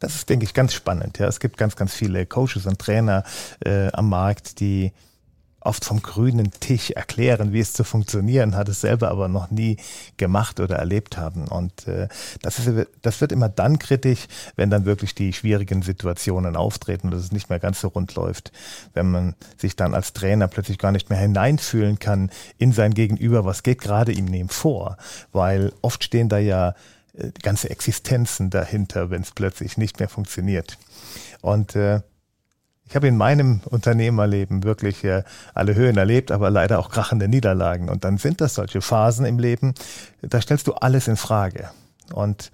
Das 0.00 0.16
ist, 0.16 0.28
denke 0.28 0.44
ich, 0.44 0.52
ganz 0.52 0.74
spannend. 0.74 1.18
Ja, 1.18 1.28
es 1.28 1.40
gibt 1.40 1.56
ganz, 1.56 1.76
ganz 1.76 1.94
viele 1.94 2.26
Coaches 2.26 2.66
und 2.66 2.78
Trainer 2.78 3.24
äh, 3.64 3.90
am 3.92 4.08
Markt, 4.08 4.60
die 4.60 4.92
oft 5.64 5.84
vom 5.84 6.02
grünen 6.02 6.50
Tisch 6.52 6.90
erklären, 6.90 7.52
wie 7.52 7.60
es 7.60 7.72
zu 7.72 7.84
funktionieren 7.84 8.54
hat, 8.54 8.68
es 8.68 8.82
selber 8.82 9.10
aber 9.10 9.28
noch 9.28 9.50
nie 9.50 9.78
gemacht 10.16 10.60
oder 10.60 10.76
erlebt 10.76 11.16
haben. 11.16 11.48
Und 11.48 11.88
äh, 11.88 12.08
das, 12.42 12.58
ist, 12.58 12.86
das 13.02 13.20
wird 13.20 13.32
immer 13.32 13.48
dann 13.48 13.78
kritisch, 13.78 14.26
wenn 14.56 14.70
dann 14.70 14.84
wirklich 14.84 15.14
die 15.14 15.32
schwierigen 15.32 15.82
Situationen 15.82 16.56
auftreten 16.56 17.08
und 17.08 17.14
es 17.14 17.32
nicht 17.32 17.48
mehr 17.48 17.58
ganz 17.58 17.80
so 17.80 17.88
rund 17.88 18.14
läuft. 18.14 18.52
Wenn 18.92 19.10
man 19.10 19.34
sich 19.56 19.74
dann 19.74 19.94
als 19.94 20.12
Trainer 20.12 20.48
plötzlich 20.48 20.78
gar 20.78 20.92
nicht 20.92 21.08
mehr 21.08 21.18
hineinfühlen 21.18 21.98
kann 21.98 22.30
in 22.58 22.72
sein 22.72 22.92
Gegenüber, 22.92 23.44
was 23.44 23.62
geht 23.62 23.80
gerade 23.80 24.12
ihm 24.12 24.26
neben 24.26 24.50
vor. 24.50 24.98
Weil 25.32 25.72
oft 25.80 26.04
stehen 26.04 26.28
da 26.28 26.38
ja 26.38 26.74
äh, 27.16 27.30
ganze 27.42 27.70
Existenzen 27.70 28.50
dahinter, 28.50 29.08
wenn 29.10 29.22
es 29.22 29.32
plötzlich 29.32 29.78
nicht 29.78 29.98
mehr 29.98 30.08
funktioniert. 30.08 30.78
Und 31.40 31.74
äh, 31.74 32.00
ich 32.86 32.94
habe 32.94 33.08
in 33.08 33.16
meinem 33.16 33.60
Unternehmerleben 33.64 34.62
wirklich 34.62 35.04
äh, 35.04 35.22
alle 35.54 35.74
Höhen 35.74 35.96
erlebt, 35.96 36.30
aber 36.30 36.50
leider 36.50 36.78
auch 36.78 36.90
krachende 36.90 37.28
Niederlagen. 37.28 37.88
Und 37.88 38.04
dann 38.04 38.18
sind 38.18 38.40
das 38.40 38.54
solche 38.54 38.82
Phasen 38.82 39.24
im 39.24 39.38
Leben, 39.38 39.74
da 40.22 40.40
stellst 40.40 40.66
du 40.66 40.74
alles 40.74 41.08
in 41.08 41.16
Frage. 41.16 41.70
Und 42.12 42.52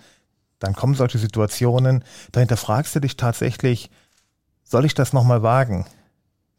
dann 0.61 0.75
kommen 0.75 0.95
solche 0.95 1.19
Situationen, 1.19 2.05
dahinter 2.33 2.57
fragst 2.57 2.95
du 2.95 3.01
dich 3.01 3.17
tatsächlich, 3.17 3.91
soll 4.63 4.85
ich 4.85 4.95
das 4.95 5.13
nochmal 5.13 5.43
wagen? 5.43 5.87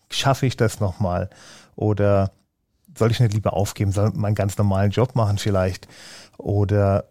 Schaffe 0.10 0.46
ich 0.46 0.58
das 0.58 0.82
nochmal? 0.82 1.30
Oder 1.76 2.32
soll 2.98 3.12
ich 3.12 3.22
nicht 3.22 3.34
lieber 3.34 3.54
aufgeben, 3.54 3.94
soll 3.94 4.12
meinen 4.12 4.36
ganz 4.36 4.58
normalen 4.58 4.92
Job 4.92 5.16
machen 5.16 5.38
vielleicht? 5.38 5.88
Oder 6.38 7.06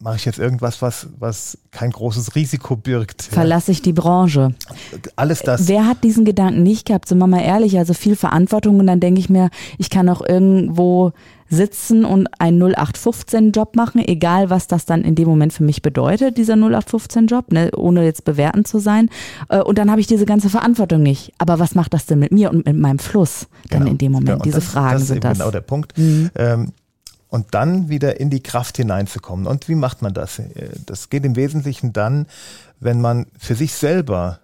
mache 0.00 0.16
ich 0.16 0.24
jetzt 0.24 0.38
irgendwas, 0.38 0.80
was, 0.80 1.08
was 1.18 1.58
kein 1.72 1.90
großes 1.90 2.34
Risiko 2.36 2.76
birgt. 2.76 3.22
Verlasse 3.22 3.72
ich 3.72 3.82
die 3.82 3.92
Branche. 3.92 4.54
Alles 5.16 5.40
das. 5.40 5.66
Wer 5.66 5.86
hat 5.86 6.04
diesen 6.04 6.24
Gedanken 6.24 6.62
nicht 6.62 6.86
gehabt? 6.86 7.08
Sind 7.08 7.18
wir 7.18 7.26
mal 7.26 7.42
ehrlich, 7.42 7.78
also 7.78 7.94
viel 7.94 8.14
Verantwortung 8.14 8.78
und 8.78 8.86
dann 8.86 9.00
denke 9.00 9.20
ich 9.20 9.28
mir, 9.28 9.50
ich 9.76 9.90
kann 9.90 10.08
auch 10.08 10.22
irgendwo 10.26 11.12
sitzen 11.50 12.04
und 12.04 12.28
einen 12.38 12.62
0815-Job 12.62 13.74
machen, 13.74 14.06
egal 14.06 14.50
was 14.50 14.66
das 14.66 14.84
dann 14.84 15.02
in 15.02 15.14
dem 15.14 15.26
Moment 15.26 15.52
für 15.52 15.64
mich 15.64 15.82
bedeutet, 15.82 16.36
dieser 16.36 16.54
0815-Job, 16.54 17.52
ne, 17.52 17.70
ohne 17.74 18.04
jetzt 18.04 18.24
bewertend 18.24 18.68
zu 18.68 18.78
sein. 18.78 19.08
Äh, 19.48 19.62
und 19.62 19.78
dann 19.78 19.90
habe 19.90 20.00
ich 20.00 20.06
diese 20.06 20.26
ganze 20.26 20.50
Verantwortung 20.50 21.02
nicht. 21.02 21.32
Aber 21.38 21.58
was 21.58 21.74
macht 21.74 21.94
das 21.94 22.06
denn 22.06 22.18
mit 22.18 22.32
mir 22.32 22.50
und 22.50 22.66
mit 22.66 22.76
meinem 22.76 22.98
Fluss 22.98 23.48
dann 23.70 23.80
genau. 23.80 23.92
in 23.92 23.98
dem 23.98 24.12
Moment? 24.12 24.28
Ja, 24.28 24.36
diese 24.36 24.56
das, 24.56 24.64
Fragen 24.66 24.98
das 24.98 25.08
sind 25.08 25.24
das. 25.24 25.38
Genau 25.38 25.50
der 25.50 25.62
Punkt. 25.62 25.96
Mhm. 25.96 26.30
Ähm, 26.36 26.72
und 27.28 27.54
dann 27.54 27.88
wieder 27.88 28.20
in 28.20 28.30
die 28.30 28.42
Kraft 28.42 28.76
hineinzukommen. 28.76 29.46
Und 29.46 29.68
wie 29.68 29.74
macht 29.74 30.02
man 30.02 30.14
das? 30.14 30.40
Das 30.86 31.10
geht 31.10 31.24
im 31.24 31.36
Wesentlichen 31.36 31.92
dann, 31.92 32.26
wenn 32.80 33.00
man 33.00 33.26
für 33.38 33.54
sich 33.54 33.74
selber 33.74 34.40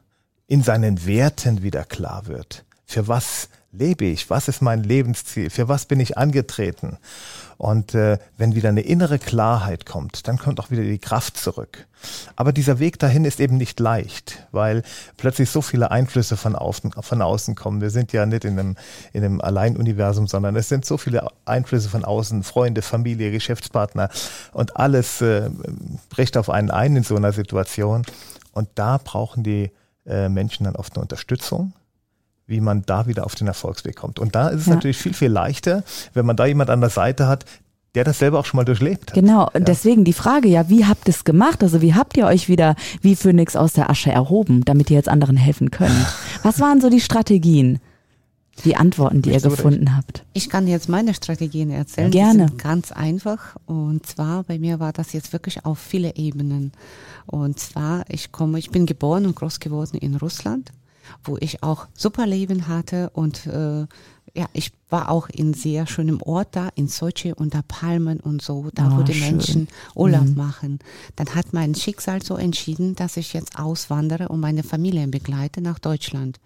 in 0.47 0.63
seinen 0.63 1.07
Werten 1.07 1.63
wieder 1.63 1.85
klar 1.85 2.27
wird. 2.27 2.65
Für 2.85 3.09
was 3.09 3.49
lebe 3.79 4.05
ich? 4.05 4.31
Was 4.31 4.49
ist 4.49 4.63
mein 4.63 4.83
Lebensziel? 4.83 5.51
Für 5.51 5.69
was 5.69 5.87
bin 5.87 6.01
ich 6.01 6.17
angetreten? 6.17 6.99
Und 7.57 7.95
äh, 7.95 8.19
wenn 8.37 8.55
wieder 8.55 8.69
eine 8.69 8.81
innere 8.81 9.19
Klarheit 9.19 9.87
kommt, 9.87 10.27
dann 10.27 10.39
kommt 10.39 10.59
auch 10.61 10.71
wieder 10.71 10.83
die 10.83 10.99
Kraft 10.99 11.37
zurück. 11.37 11.87
Aber 12.37 12.53
dieser 12.53 12.79
Weg 12.79 12.99
dahin 12.99 13.25
ist 13.25 13.41
eben 13.41 13.57
nicht 13.57 13.81
leicht, 13.81 14.47
weil 14.51 14.83
plötzlich 15.17 15.51
so 15.51 15.63
viele 15.63 15.91
Einflüsse 15.91 16.37
von, 16.37 16.57
außen, 16.57 16.93
von 16.93 17.23
außen 17.23 17.55
kommen. 17.55 17.81
Wir 17.81 17.91
sind 17.91 18.13
ja 18.13 18.27
nicht 18.27 18.45
in 18.45 18.59
einem, 18.59 18.77
in 19.13 19.25
einem 19.25 19.41
Alleinuniversum, 19.41 20.27
sondern 20.27 20.57
es 20.57 20.69
sind 20.69 20.85
so 20.85 20.99
viele 20.99 21.29
Einflüsse 21.45 21.89
von 21.89 22.05
außen, 22.05 22.43
Freunde, 22.43 22.83
Familie, 22.83 23.31
Geschäftspartner 23.31 24.11
und 24.53 24.77
alles 24.77 25.21
äh, 25.21 25.49
bricht 26.11 26.37
auf 26.37 26.51
einen 26.51 26.71
ein 26.71 26.97
in 26.97 27.05
so 27.05 27.17
einer 27.17 27.33
Situation. 27.33 28.03
Und 28.53 28.69
da 28.75 28.99
brauchen 28.99 29.43
die 29.43 29.71
äh, 30.07 30.29
Menschen 30.29 30.65
dann 30.65 30.77
oft 30.77 30.95
eine 30.95 31.03
Unterstützung 31.03 31.73
wie 32.47 32.61
man 32.61 32.83
da 32.85 33.07
wieder 33.07 33.25
auf 33.25 33.35
den 33.35 33.47
Erfolgsweg 33.47 33.97
kommt. 33.97 34.19
Und 34.19 34.35
da 34.35 34.49
ist 34.49 34.63
es 34.63 34.67
ja. 34.67 34.75
natürlich 34.75 34.99
viel, 34.99 35.15
viel 35.15 35.31
leichter, 35.31 35.83
wenn 36.13 36.27
man 36.27 36.37
da 36.37 36.47
jemand 36.47 36.71
an 36.71 36.81
der 36.81 36.91
Seite 36.91 37.27
hat, 37.27 37.45
der 37.95 38.05
das 38.05 38.19
selber 38.19 38.41
auch 38.41 38.45
schon 38.45 38.59
mal 38.59 38.65
durchlebt 38.65 39.11
hat. 39.11 39.15
Genau, 39.15 39.49
ja. 39.55 39.61
deswegen 39.61 40.05
die 40.05 40.13
Frage, 40.13 40.49
ja, 40.49 40.69
wie 40.69 40.85
habt 40.85 41.07
ihr 41.09 41.15
es 41.15 41.25
gemacht? 41.25 41.63
Also 41.63 41.81
wie 41.81 41.95
habt 41.95 42.17
ihr 42.17 42.27
euch 42.27 42.49
wieder 42.49 42.75
wie 43.01 43.15
Phönix 43.15 43.55
aus 43.57 43.73
der 43.73 43.89
Asche 43.89 44.11
erhoben, 44.11 44.65
damit 44.65 44.91
ihr 44.91 44.97
jetzt 44.97 45.09
anderen 45.09 45.37
helfen 45.37 45.71
könnt? 45.71 46.07
Was 46.43 46.61
waren 46.61 46.81
so 46.81 46.91
die 46.91 47.01
Strategien? 47.01 47.79
Die 48.65 48.77
Antworten, 48.77 49.21
die 49.21 49.33
ihr 49.33 49.41
gefunden 49.41 49.97
habt. 49.97 50.25
Ich 50.33 50.49
kann 50.49 50.69
jetzt 50.69 50.89
meine 50.89 51.13
Strategien 51.13 51.71
erzählen. 51.71 52.13
Gerne. 52.13 52.47
ganz 52.57 52.93
einfach. 52.93 53.57
Und 53.67 54.07
zwar 54.07 54.45
bei 54.45 54.61
mir 54.61 54.79
war 54.79 54.93
das 54.93 55.13
jetzt 55.13 55.33
wirklich 55.33 55.65
auf 55.65 55.81
viele 55.81 56.15
Ebenen. 56.15 56.71
Und 57.27 57.59
zwar, 57.59 58.05
ich 58.09 58.31
komme, 58.31 58.61
ich 58.61 58.71
bin 58.71 58.87
geboren 58.87 59.27
und 59.27 59.35
groß 59.35 59.59
geworden 59.59 59.99
in 59.99 60.15
Russland 60.15 60.71
wo 61.23 61.37
ich 61.41 61.63
auch 61.63 61.87
super 61.95 62.27
Leben 62.27 62.69
hatte 62.69 63.11
und 63.11 63.47
äh, 63.47 63.87
ja, 64.37 64.47
ich 64.53 64.73
war 64.91 65.11
auch 65.11 65.29
in 65.29 65.55
sehr 65.55 65.87
schönem 65.87 66.21
Ort 66.21 66.49
da, 66.53 66.69
in 66.75 66.89
Sochi 66.89 67.33
unter 67.33 67.63
Palmen 67.63 68.19
und 68.19 68.43
so, 68.43 68.69
da 68.75 68.91
oh, 68.93 68.99
wo 68.99 69.03
die 69.03 69.15
schön. 69.15 69.37
Menschen 69.37 69.69
Urlaub 69.95 70.27
mhm. 70.27 70.35
machen. 70.35 70.79
Dann 71.15 71.35
hat 71.35 71.53
mein 71.53 71.75
Schicksal 71.75 72.21
so 72.21 72.37
entschieden, 72.37 72.97
dass 72.97 73.17
ich 73.17 73.33
jetzt 73.33 73.57
auswandere 73.59 74.29
und 74.29 74.41
meine 74.41 74.65
Familie 74.65 75.07
begleite 75.07 75.61
nach 75.61 75.79
Deutschland. 75.79 76.41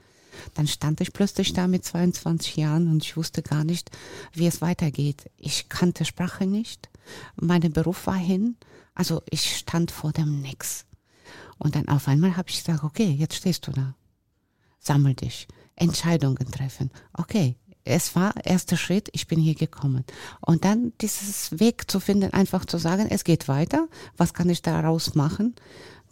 Dann 0.55 0.67
stand 0.67 1.01
ich 1.01 1.13
plötzlich 1.13 1.53
da 1.55 1.67
mit 1.67 1.85
22 1.85 2.57
Jahren 2.57 2.89
und 2.89 3.03
ich 3.03 3.17
wusste 3.17 3.43
gar 3.43 3.65
nicht, 3.65 3.91
wie 4.35 4.47
es 4.47 4.61
weitergeht. 4.61 5.31
Ich 5.39 5.69
kannte 5.69 6.05
Sprache 6.05 6.47
nicht, 6.47 6.91
mein 7.37 7.61
Beruf 7.73 8.07
war 8.07 8.17
hin, 8.17 8.57
Also 8.95 9.23
ich 9.31 9.57
stand 9.57 9.91
vor 9.91 10.13
dem 10.13 10.43
Nix. 10.43 10.85
Und 11.57 11.75
dann 11.75 11.89
auf 11.89 12.07
einmal 12.07 12.37
habe 12.37 12.51
ich 12.51 12.65
gesagt, 12.65 12.85
okay, 12.85 13.11
jetzt 13.11 13.35
stehst 13.37 13.67
du 13.67 13.73
da. 13.73 13.95
Sammel 14.79 15.15
dich. 15.15 15.49
Entscheidungen 15.77 16.51
treffen. 16.51 16.91
Okay, 17.13 17.57
es 17.85 18.15
war 18.17 18.35
erster 18.45 18.77
Schritt, 18.77 19.09
ich 19.13 19.27
bin 19.27 19.41
hier 19.41 19.55
gekommen. 19.55 20.05
Und 20.41 20.65
dann 20.65 20.93
dieses 21.01 21.59
Weg 21.59 21.91
zu 21.91 22.01
finden, 22.01 22.33
einfach 22.33 22.65
zu 22.65 22.79
sagen, 22.79 23.07
es 23.09 23.25
geht 23.25 23.49
weiter, 23.49 23.89
was 24.17 24.35
kann 24.35 24.51
ich 24.51 24.61
daraus 24.61 25.15
machen? 25.15 25.55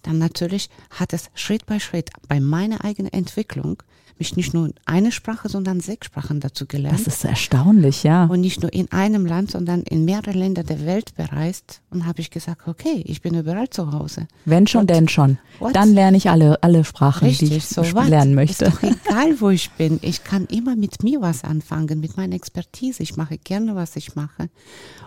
Dann 0.03 0.19
natürlich 0.19 0.71
hat 0.91 1.13
es 1.13 1.31
Schritt 1.35 1.67
bei 1.67 1.81
Schritt 1.81 2.11
bei 2.29 2.41
meiner 2.41 2.85
eigenen 2.85 3.13
Entwicklung 3.13 3.83
mich 4.19 4.37
nicht 4.37 4.55
nur 4.55 4.71
eine 4.85 5.13
Sprache, 5.13 5.49
sondern 5.49 5.81
sechs 5.81 6.07
Sprachen 6.07 6.41
dazu 6.41 6.67
gelernt. 6.67 6.99
Das 6.99 7.07
ist 7.07 7.25
erstaunlich, 7.25 8.03
ja. 8.03 8.25
Und 8.27 8.41
nicht 8.41 8.63
nur 8.63 8.73
in 8.73 8.91
einem 8.93 9.27
Land, 9.27 9.51
sondern 9.51 9.83
in 9.83 10.05
mehreren 10.05 10.35
Ländern 10.35 10.67
der 10.67 10.85
Welt 10.87 11.15
bereist. 11.15 11.81
Und 11.91 12.07
habe 12.07 12.21
ich 12.21 12.31
gesagt, 12.31 12.67
okay, 12.69 13.03
ich 13.07 13.23
bin 13.23 13.35
überall 13.35 13.71
zu 13.71 13.93
Hause. 13.93 14.29
Wenn 14.45 14.67
schon, 14.67 14.83
Und 14.83 14.91
denn 14.91 15.09
schon. 15.09 15.39
what? 15.59 15.75
Dann 15.75 15.93
lerne 15.93 16.17
ich 16.17 16.31
alle, 16.31 16.63
alle 16.63 16.85
Sprachen, 16.85 17.27
Richtig, 17.27 17.51
die 17.51 17.57
ich 17.57 17.67
so 17.67 17.83
lernen 17.83 18.35
möchte. 18.35 18.67
Ist 18.67 18.75
doch 18.75 18.83
egal, 18.83 19.41
wo 19.41 19.51
ich 19.51 19.71
bin. 19.73 19.99
Ich 20.03 20.25
kann 20.25 20.47
immer 20.47 20.77
mit 20.77 21.03
mir 21.03 21.21
was 21.21 21.45
anfangen, 21.45 22.01
mit 22.01 22.17
meiner 22.17 22.35
Expertise. 22.35 23.03
Ich 23.03 23.17
mache 23.17 23.39
gerne, 23.39 23.75
was 23.75 23.97
ich 23.97 24.15
mache. 24.15 24.49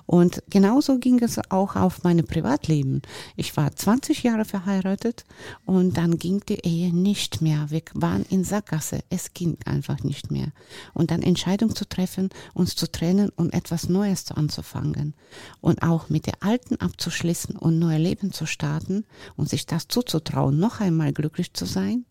Und 0.05 0.41
genauso 0.49 0.97
ging 0.97 1.19
es 1.19 1.39
auch 1.49 1.75
auf 1.75 2.03
meine 2.03 2.23
Privatleben. 2.23 3.03
Ich 3.35 3.55
war 3.55 3.75
20 3.75 4.23
Jahre 4.23 4.43
verheiratet 4.43 5.23
und 5.65 5.97
dann 5.97 6.17
ging 6.17 6.41
die 6.49 6.65
Ehe 6.65 6.91
nicht 6.91 7.43
mehr. 7.43 7.67
Wir 7.69 7.83
waren 7.93 8.25
in 8.29 8.43
Sackgasse. 8.43 8.98
Es 9.09 9.33
ging 9.33 9.57
einfach 9.65 10.03
nicht 10.03 10.31
mehr. 10.31 10.47
Und 10.93 11.11
dann 11.11 11.21
Entscheidung 11.21 11.75
zu 11.75 11.87
treffen, 11.87 12.29
uns 12.53 12.75
zu 12.75 12.91
trennen 12.91 13.29
und 13.35 13.53
etwas 13.53 13.89
Neues 13.89 14.31
anzufangen. 14.31 15.13
Und 15.61 15.81
auch 15.83 16.09
mit 16.09 16.25
der 16.25 16.35
Alten 16.41 16.75
abzuschließen 16.77 17.55
und 17.55 17.79
neue 17.79 17.97
Leben 17.97 18.31
zu 18.31 18.45
starten 18.45 19.05
und 19.35 19.49
sich 19.49 19.65
das 19.65 19.87
zuzutrauen, 19.87 20.59
noch 20.59 20.79
einmal 20.79 21.13
glücklich 21.13 21.53
zu 21.53 21.65
sein. 21.65 22.05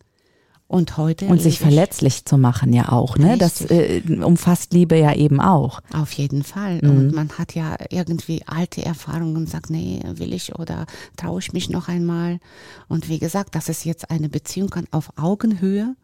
Und 0.67 0.97
heute 0.97 1.25
Und 1.25 1.41
sich 1.41 1.57
verletzlich 1.57 2.25
zu 2.25 2.37
machen 2.37 2.73
ja 2.73 2.91
auch, 2.91 3.17
ne? 3.17 3.39
Das 3.39 3.61
äh, 3.61 4.03
umfasst 4.23 4.71
Liebe 4.71 4.95
ja 4.99 5.15
eben 5.15 5.41
auch. 5.41 5.81
Auf 5.91 6.11
jeden 6.11 6.43
Fall. 6.43 6.77
Mhm. 6.83 6.89
Und 6.91 7.11
man 7.15 7.29
hat 7.39 7.55
ja 7.55 7.75
irgendwie 7.89 8.43
alte 8.45 8.85
Erfahrungen 8.85 9.35
und 9.35 9.49
sagt, 9.49 9.71
nee, 9.71 9.99
will 10.05 10.31
ich 10.31 10.59
oder 10.59 10.85
traue 11.17 11.39
ich 11.39 11.53
mich 11.53 11.71
noch 11.71 11.87
einmal. 11.87 12.39
Und 12.87 13.09
wie 13.09 13.17
gesagt, 13.17 13.55
das 13.55 13.67
ist 13.67 13.83
jetzt 13.83 14.11
eine 14.11 14.29
Beziehung 14.29 14.71
an- 14.75 14.87
auf 14.91 15.11
Augenhöhe. 15.17 15.95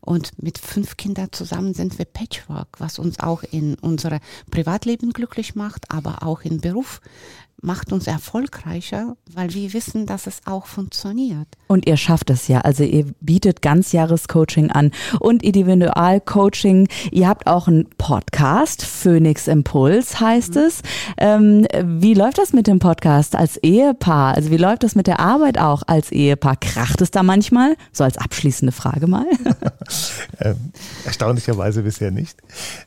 Und 0.00 0.42
mit 0.42 0.58
fünf 0.58 0.96
Kindern 0.96 1.28
zusammen 1.32 1.74
sind 1.74 1.98
wir 1.98 2.04
Patchwork, 2.04 2.68
was 2.78 2.98
uns 2.98 3.20
auch 3.20 3.42
in 3.42 3.74
unserem 3.76 4.20
Privatleben 4.50 5.12
glücklich 5.12 5.54
macht, 5.54 5.90
aber 5.90 6.22
auch 6.22 6.42
im 6.42 6.60
Beruf 6.60 7.00
macht 7.62 7.92
uns 7.92 8.08
erfolgreicher, 8.08 9.16
weil 9.32 9.54
wir 9.54 9.72
wissen, 9.72 10.04
dass 10.04 10.26
es 10.26 10.40
auch 10.46 10.66
funktioniert. 10.66 11.46
Und 11.68 11.86
ihr 11.86 11.96
schafft 11.96 12.28
es 12.30 12.48
ja. 12.48 12.60
Also 12.60 12.82
ihr 12.82 13.06
bietet 13.20 13.62
Ganzjahrescoaching 13.62 14.70
an 14.72 14.90
und 15.20 15.42
Individualcoaching. 15.42 16.88
Ihr 17.12 17.28
habt 17.28 17.46
auch 17.46 17.68
einen 17.68 17.88
Podcast, 17.96 18.84
Phoenix 18.84 19.46
Impuls 19.46 20.20
heißt 20.20 20.56
es. 20.56 20.82
Ähm, 21.16 21.66
wie 21.84 22.14
läuft 22.14 22.38
das 22.38 22.52
mit 22.52 22.66
dem 22.66 22.80
Podcast 22.80 23.36
als 23.36 23.56
Ehepaar? 23.58 24.34
Also 24.34 24.50
wie 24.50 24.56
läuft 24.56 24.82
das 24.82 24.96
mit 24.96 25.06
der 25.06 25.20
Arbeit 25.20 25.58
auch 25.58 25.84
als 25.86 26.10
Ehepaar? 26.10 26.56
Kracht 26.56 27.00
es 27.00 27.12
da 27.12 27.22
manchmal? 27.22 27.76
So 27.92 28.02
als 28.02 28.18
abschließende 28.18 28.72
Frage 28.72 29.06
mal. 29.06 29.26
Ähm, 30.40 30.72
erstaunlicherweise 31.04 31.82
bisher 31.82 32.10
nicht. 32.10 32.38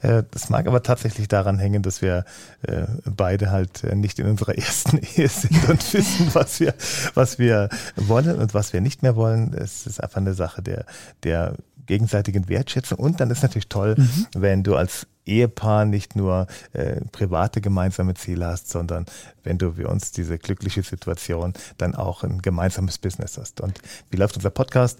Äh, 0.01 0.23
das 0.31 0.49
mag 0.49 0.67
aber 0.67 0.83
tatsächlich 0.83 1.27
daran 1.27 1.57
hängen, 1.57 1.83
dass 1.83 2.01
wir 2.01 2.25
äh, 2.63 2.83
beide 3.05 3.51
halt 3.51 3.83
äh, 3.83 3.95
nicht 3.95 4.19
in 4.19 4.27
unserer 4.27 4.57
ersten 4.65 4.97
Ehe 5.15 5.29
sind 5.29 5.69
und 5.69 5.93
wissen, 5.93 6.29
was 6.33 6.59
wir, 6.59 6.73
was 7.13 7.39
wir 7.39 7.69
wollen 7.95 8.39
und 8.39 8.53
was 8.53 8.73
wir 8.73 8.81
nicht 8.81 9.03
mehr 9.03 9.15
wollen. 9.15 9.53
Es 9.53 9.85
ist 9.85 10.01
einfach 10.01 10.17
eine 10.17 10.33
Sache 10.33 10.61
der, 10.61 10.85
der 11.23 11.55
gegenseitigen 11.85 12.49
Wertschätzung. 12.49 12.99
Und 12.99 13.19
dann 13.19 13.29
ist 13.29 13.43
natürlich 13.43 13.69
toll, 13.69 13.95
wenn 14.33 14.63
du 14.63 14.75
als 14.75 15.07
Ehepaar 15.25 15.85
nicht 15.85 16.15
nur 16.15 16.47
äh, 16.73 17.01
private 17.11 17.61
gemeinsame 17.61 18.13
Ziele 18.13 18.45
hast, 18.45 18.69
sondern 18.69 19.05
wenn 19.43 19.57
du 19.57 19.77
wie 19.77 19.85
uns 19.85 20.11
diese 20.11 20.37
glückliche 20.37 20.83
Situation 20.83 21.53
dann 21.77 21.95
auch 21.95 22.23
ein 22.23 22.41
gemeinsames 22.41 22.97
Business 22.97 23.37
hast. 23.37 23.61
Und 23.61 23.79
wie 24.11 24.17
läuft 24.17 24.35
unser 24.35 24.51
Podcast? 24.51 24.99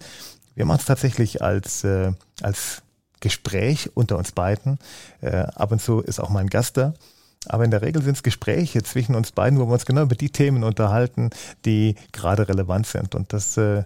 Wir 0.56 0.66
machen 0.66 0.80
es 0.80 0.86
tatsächlich 0.86 1.42
als, 1.42 1.84
äh, 1.84 2.14
als 2.42 2.82
Gespräch 3.20 3.92
unter 3.94 4.18
uns 4.18 4.32
beiden. 4.32 4.80
Äh, 5.22 5.38
ab 5.38 5.72
und 5.72 5.82
zu 5.82 6.02
ist 6.02 6.20
auch 6.20 6.30
mal 6.30 6.40
ein 6.40 6.50
Gast 6.50 6.78
da. 6.78 6.94
Aber 7.48 7.64
in 7.64 7.72
der 7.72 7.82
Regel 7.82 8.02
sind 8.02 8.16
es 8.16 8.24
Gespräche 8.24 8.84
zwischen 8.84 9.16
uns 9.16 9.32
beiden, 9.32 9.60
wo 9.60 9.68
wir 9.68 9.74
uns 9.74 9.86
genau 9.86 10.04
über 10.04 10.16
die 10.16 10.30
Themen 10.30 10.64
unterhalten, 10.64 11.30
die 11.66 11.96
gerade 12.12 12.48
relevant 12.48 12.88
sind. 12.88 13.16
Und 13.16 13.34
das 13.34 13.58
äh, 13.58 13.84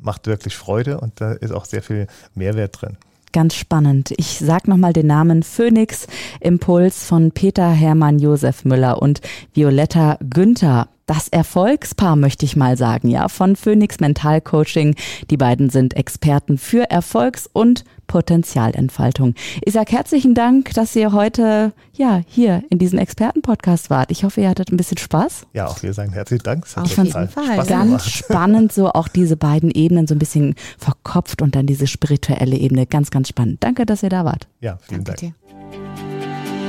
macht 0.00 0.26
wirklich 0.26 0.56
Freude 0.56 1.00
und 1.00 1.20
da 1.20 1.32
ist 1.32 1.52
auch 1.52 1.64
sehr 1.64 1.82
viel 1.82 2.06
Mehrwert 2.34 2.80
drin. 2.80 2.96
Ganz 3.32 3.56
spannend. 3.56 4.14
Ich 4.16 4.38
sag 4.38 4.68
nochmal 4.68 4.92
den 4.92 5.08
Namen 5.08 5.42
Phoenix 5.42 6.06
Impuls 6.38 7.04
von 7.04 7.32
Peter 7.32 7.68
Hermann 7.68 8.20
Josef 8.20 8.64
Müller 8.64 9.02
und 9.02 9.20
Violetta 9.52 10.18
Günther. 10.30 10.88
Das 11.06 11.28
Erfolgspaar 11.28 12.16
möchte 12.16 12.46
ich 12.46 12.56
mal 12.56 12.78
sagen, 12.78 13.08
ja, 13.08 13.28
von 13.28 13.56
Phoenix 13.56 14.00
Mental 14.00 14.40
Coaching. 14.40 14.94
Die 15.30 15.36
beiden 15.36 15.68
sind 15.68 15.94
Experten 15.96 16.56
für 16.56 16.90
Erfolgs- 16.90 17.48
und 17.52 17.84
Potenzialentfaltung. 18.06 19.34
Ich 19.64 19.74
sag 19.74 19.92
herzlichen 19.92 20.34
Dank, 20.34 20.72
dass 20.72 20.96
ihr 20.96 21.12
heute, 21.12 21.72
ja, 21.94 22.22
hier 22.26 22.62
in 22.70 22.78
diesem 22.78 22.98
Expertenpodcast 22.98 23.90
wart. 23.90 24.10
Ich 24.10 24.24
hoffe, 24.24 24.40
ihr 24.40 24.48
hattet 24.48 24.72
ein 24.72 24.76
bisschen 24.78 24.98
Spaß. 24.98 25.46
Ja, 25.52 25.66
auch 25.66 25.82
wir 25.82 25.92
sagen 25.92 26.12
herzlichen 26.12 26.42
Dank. 26.42 26.64
Es 26.64 26.76
hat 26.76 26.84
Auf 26.84 26.96
jeden 26.96 27.10
Fall. 27.10 27.28
Spaß 27.30 27.66
Ganz 27.68 27.86
gemacht. 27.86 28.10
spannend, 28.10 28.72
so 28.72 28.90
auch 28.90 29.08
diese 29.08 29.36
beiden 29.36 29.70
Ebenen 29.70 30.06
so 30.06 30.14
ein 30.14 30.18
bisschen 30.18 30.54
verkopft 30.78 31.42
und 31.42 31.54
dann 31.54 31.66
diese 31.66 31.86
spirituelle 31.86 32.56
Ebene. 32.56 32.86
Ganz, 32.86 33.10
ganz 33.10 33.28
spannend. 33.28 33.62
Danke, 33.62 33.84
dass 33.84 34.02
ihr 34.02 34.10
da 34.10 34.24
wart. 34.24 34.48
Ja, 34.60 34.78
vielen 34.80 35.04
Danke 35.04 35.20
Dank. 35.26 35.34
dir. 35.70 35.83